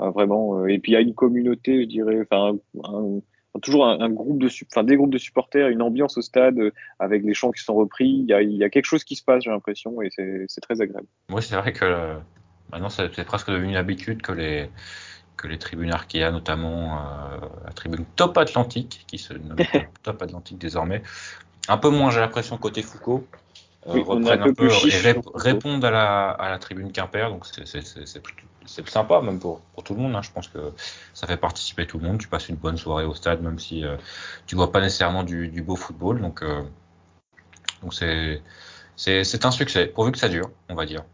[0.00, 0.60] Euh, vraiment.
[0.60, 3.20] euh, Et puis il y a une communauté, je dirais, enfin, un-
[3.60, 6.72] toujours un, un groupe de, enfin des groupes de supporters, une ambiance au stade euh,
[6.98, 8.08] avec les chants qui sont repris.
[8.08, 10.60] Il y a, il y a quelque chose qui se passe, j'ai l'impression, et c'est
[10.60, 11.06] très agréable.
[11.30, 12.14] Oui c'est vrai que euh,
[12.70, 14.70] maintenant c'est presque devenu une habitude que les
[15.36, 19.56] que les tribunes Arkea, notamment euh, la tribune Top Atlantique, qui se nomme
[20.02, 21.02] Top Atlantique désormais,
[21.68, 23.26] un peu moins j'ai l'impression côté Foucault,
[23.86, 26.92] Oui, est un reprennent peu un peu, plus et répondent à la, à la tribune
[26.92, 30.14] Quimper, donc c'est- c'est c'est- c'est plutôt- c'est sympa même pour, pour tout le monde.
[30.14, 30.22] hein.
[30.22, 30.72] Je pense que
[31.14, 32.18] ça fait participer tout le monde.
[32.18, 33.96] Tu passes une bonne soirée au stade, même si euh,
[34.46, 36.20] tu vois pas nécessairement du, du beau football.
[36.20, 36.62] Donc euh,
[37.82, 38.40] donc c'est
[38.96, 41.04] c'est c'est un succès, pourvu que ça dure, on va dire.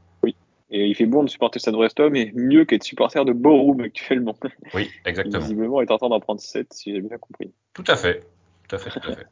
[0.71, 4.37] Et il fait bon de supporter Stade Brestois, mais mieux qu'être supporter de Borum actuellement.
[4.75, 5.41] Oui, exactement.
[5.41, 7.51] visiblement est en train d'en prendre 7, si j'ai bien compris.
[7.73, 8.23] Tout à fait.
[8.69, 9.27] Tout à fait, tout à fait.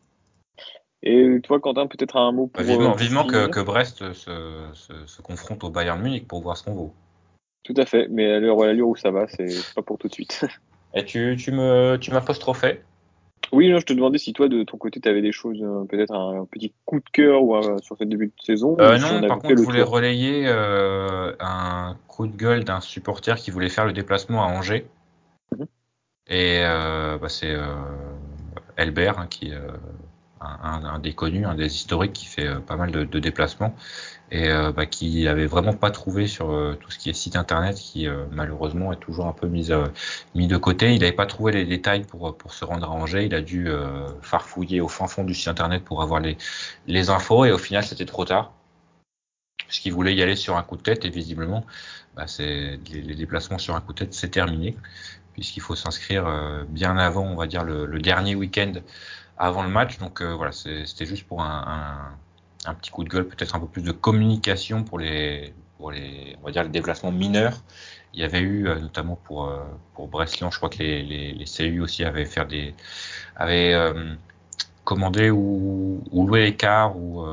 [1.02, 2.62] Et toi, Quentin, peut-être un mot pour.
[2.62, 6.00] Bah, vivement euh, pour vivement que, finir que Brest se, se, se confronte au Bayern
[6.00, 6.94] Munich pour voir ce qu'on vaut.
[7.64, 10.44] Tout à fait, mais à l'heure où ça va, c'est pas pour tout de suite.
[10.94, 12.82] Et tu, tu me tu m'apostrophais?
[13.52, 15.84] Oui, non, je te demandais si toi, de ton côté, tu avais des choses, euh,
[15.84, 18.76] peut-être un, petit coup de cœur ou, euh, sur ce début de saison.
[18.80, 19.92] Euh, si non, par contre, je voulais tour.
[19.92, 24.86] relayer euh, un coup de gueule d'un supporter qui voulait faire le déplacement à Angers.
[25.56, 25.66] Mhm.
[26.28, 27.74] Et euh, bah, c'est euh,
[28.76, 29.60] Elbert, hein, qui euh,
[30.62, 33.74] un, des connus, un des historiques, qui fait euh, pas mal de, déplacements
[34.30, 37.36] et euh, bah, qui avait vraiment pas trouvé sur euh, tout ce qui est site
[37.36, 40.94] internet, qui malheureusement est toujours un peu mis, de côté.
[40.94, 43.26] Il n'avait pas trouvé les détails pour, se rendre à Angers.
[43.26, 43.68] Il a dû
[44.22, 48.06] farfouiller au fin fond du site internet pour avoir les, infos et au final c'était
[48.06, 48.52] trop tard
[49.68, 51.64] puisqu'il voulait y aller sur un coup de tête et visiblement
[52.16, 54.76] bah, les, déplacements sur un coup de tête c'est terminé
[55.34, 56.26] puisqu'il faut s'inscrire
[56.68, 58.72] bien avant on va dire le, le dernier week-end
[59.38, 62.16] avant le match donc euh, voilà c'était juste pour un,
[62.66, 65.90] un, un petit coup de gueule peut-être un peu plus de communication pour les pour
[65.90, 67.62] les on va dire les déplacements mineurs
[68.14, 69.62] il y avait eu euh, notamment pour euh,
[69.94, 72.74] pour Brest-Lyon je crois que les, les, les CU aussi avaient fait des
[73.36, 73.74] avaient
[74.84, 77.26] commandé ou, ou loué les cars ou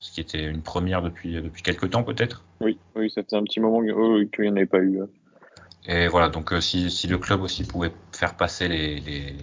[0.00, 2.44] ce qui était une première depuis depuis quelques temps peut-être.
[2.60, 5.00] Oui, oui, ça faisait un petit moment euh, qu'il n'y en avait pas eu.
[5.86, 9.34] Et voilà, donc si, si le club aussi pouvait faire passer les, les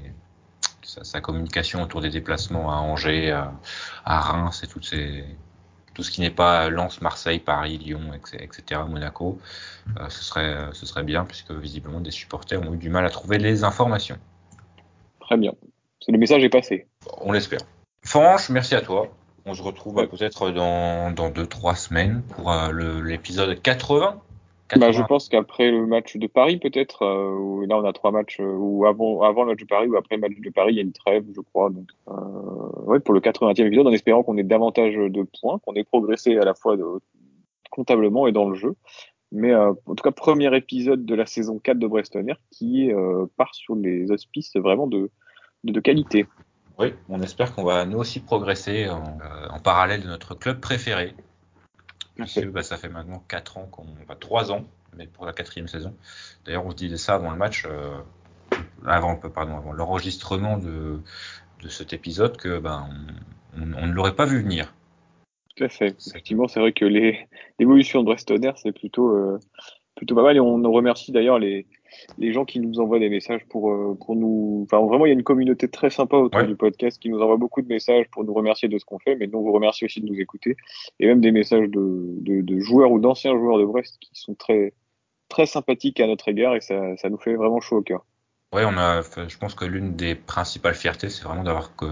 [0.96, 3.52] sa, sa communication autour des déplacements à Angers, à,
[4.06, 5.24] à Reims et toutes ces
[5.93, 9.39] tout ce qui n'est pas Lens, Marseille, Paris, Lyon, etc., Monaco,
[9.98, 13.10] euh, ce serait ce serait bien puisque visiblement des supporters ont eu du mal à
[13.10, 14.18] trouver les informations.
[15.22, 15.54] Très bien.
[16.08, 16.86] Le message est passé.
[17.22, 17.62] On l'espère.
[18.04, 19.08] Franche, merci à toi.
[19.46, 20.04] On se retrouve Ouais.
[20.04, 24.20] euh, peut-être dans, dans deux, trois semaines pour euh, l'épisode 80
[24.78, 28.11] Bah, je pense qu'après le match de Paris, peut-être, euh, où là on a trois
[28.11, 30.74] matchs, euh, ou avant, avant le match de Paris ou après le match de Paris,
[30.74, 31.70] il y a une trêve, je crois.
[31.70, 35.74] Donc, euh, ouais, pour le 80e épisode, en espérant qu'on ait davantage de points, qu'on
[35.76, 36.84] ait progressé à la fois de,
[37.76, 38.76] comptablement et dans le jeu.
[39.32, 43.26] Mais euh, en tout cas, premier épisode de la saison 4 de Brestonner qui euh,
[43.38, 45.11] part sur les auspices vraiment de,
[45.63, 46.26] de, de qualité.
[46.80, 50.59] Oui, on espère qu'on va nous aussi progresser en, euh, en parallèle de notre club
[50.61, 51.13] préféré.
[52.16, 53.86] Puisque, bah, ça fait maintenant 4 ans qu'on.
[54.03, 55.95] Enfin 3 ans, mais pour la quatrième saison.
[56.45, 57.97] D'ailleurs, on se disait ça avant le match, euh,
[58.86, 60.99] avant, pardon, avant l'enregistrement de,
[61.61, 62.88] de cet épisode, que ben,
[63.57, 64.74] on, on, on ne l'aurait pas vu venir.
[65.55, 65.95] Tout à fait.
[66.07, 67.28] Effectivement, c'est vrai que les-
[67.59, 69.39] l'évolution de Brestonner, c'est plutôt, euh,
[69.95, 70.36] plutôt pas mal.
[70.38, 71.66] Et on remercie d'ailleurs les,
[72.18, 74.66] les gens qui nous envoient des messages pour, euh, pour nous.
[74.66, 76.48] Enfin, vraiment, il y a une communauté très sympa autour Ouais.
[76.48, 79.16] du podcast qui nous envoie beaucoup de messages pour nous remercier de ce qu'on fait.
[79.16, 80.58] Mais nous, on vous remercie aussi de nous écouter.
[81.00, 84.36] Et même des messages de, de, de joueurs ou d'anciens joueurs de Brest qui sont
[84.36, 84.74] très,
[85.30, 86.56] très sympathiques à notre égard.
[86.56, 88.06] Et ça, ça nous fait vraiment chaud au cœur.
[88.54, 91.86] Ouais, on a, je pense que l'une des principales fiertés, c'est vraiment d'avoir que,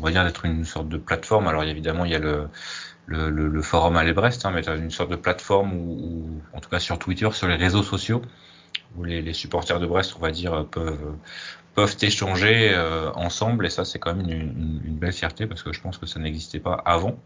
[0.00, 1.46] on va dire d'être une sorte de plateforme.
[1.46, 2.48] Alors évidemment, il y a le,
[3.04, 6.60] le, le, le forum à Brest, hein, mais une sorte de plateforme où, où, en
[6.60, 8.20] tout cas sur Twitter, sur les réseaux sociaux,
[8.96, 11.16] où les, les supporters de Brest, on va dire, peuvent
[11.74, 13.66] peuvent échanger euh, ensemble.
[13.66, 16.06] Et ça, c'est quand même une, une, une belle fierté parce que je pense que
[16.06, 17.18] ça n'existait pas avant.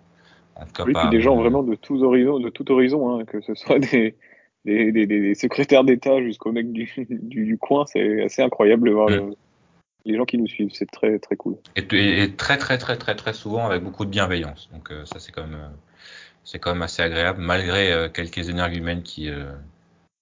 [0.56, 3.20] En tout cas, Oui, pas puis des gens vraiment de tous horizons, de tout horizon,
[3.20, 4.16] hein, que ce soit des,
[4.64, 8.94] des, des, des secrétaires d'État jusqu'au mec du, du, du coin, c'est assez incroyable de
[8.94, 9.14] voir Mm.
[9.14, 9.34] le-
[10.06, 10.70] les gens qui nous suivent.
[10.72, 11.56] C'est très très cool.
[11.76, 14.68] et, très très très très très souvent avec beaucoup de bienveillance.
[14.72, 15.68] Donc euh, ça c'est quand même euh,
[16.42, 19.52] c'est quand même assez agréable malgré euh, quelques énergumènes qui euh,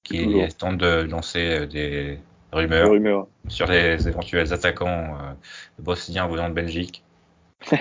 [0.09, 0.49] qui Toujours.
[0.57, 2.19] tentent de lancer euh, des
[2.53, 3.27] rumeurs rumeurs.
[3.49, 5.33] sur les éventuels attaquants euh,
[5.79, 7.05] bosniens venant de Belgique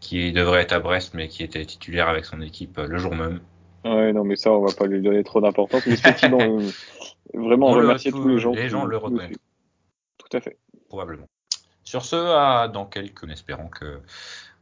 [0.00, 3.14] qui devrait être à Brest mais qui était titulaire avec son équipe euh, le jour
[3.14, 3.40] même.
[3.84, 5.86] Ouais, non, mais ça, on va pas lui donner trop d'importance.
[5.86, 6.68] Mais effectivement, euh,
[7.34, 8.52] vraiment, on On le- remercie tous les gens.
[8.52, 9.36] les gens le reconnaissent.
[10.18, 10.58] Tout à fait.
[10.88, 11.26] probablement.
[11.82, 14.00] Sur ce, à dans quelques, en espérant que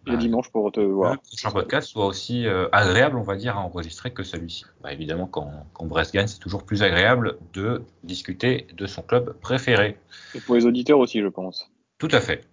[0.08, 1.18] Et bah, dimanche pour te le voir.
[1.20, 4.64] prochain podcast soit aussi euh, agréable, on va dire, à enregistrer que celui-ci.
[4.82, 9.34] Bah, évidemment, quand, quand Brest gagne, c'est toujours plus agréable de discuter de son club
[9.40, 9.98] préféré.
[10.34, 11.70] Et pour les auditeurs aussi, je pense.
[11.98, 12.44] Tout à fait.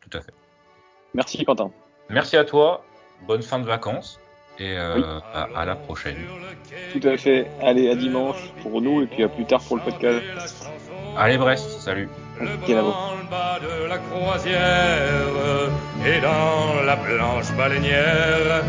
[0.00, 0.34] Tout à fait.
[1.14, 1.70] Merci, Quentin.
[2.10, 2.84] Merci à toi.
[3.26, 4.18] Bonne fin de vacances.
[4.58, 5.02] Et euh, Oui.
[5.32, 6.16] à, à la prochaine.
[6.92, 7.48] Tout à fait.
[7.60, 10.22] Allez, à dimanche pour nous et puis à plus tard pour le podcast.
[11.16, 12.08] Allez Brest, salut.
[12.40, 12.92] Le Quel amour.
[12.92, 15.70] branle-bas de la croisière
[16.04, 18.64] et dans la blanche baleinière,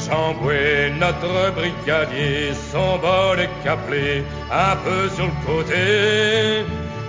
[0.00, 6.64] Chamboué, notre brigadier, son bol est caplé un peu sur le côté.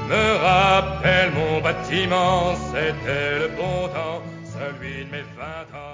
[0.09, 4.21] Me rappelle mon bâtiment, c'était le bon temps,
[4.53, 5.86] celui de mes vingt ans.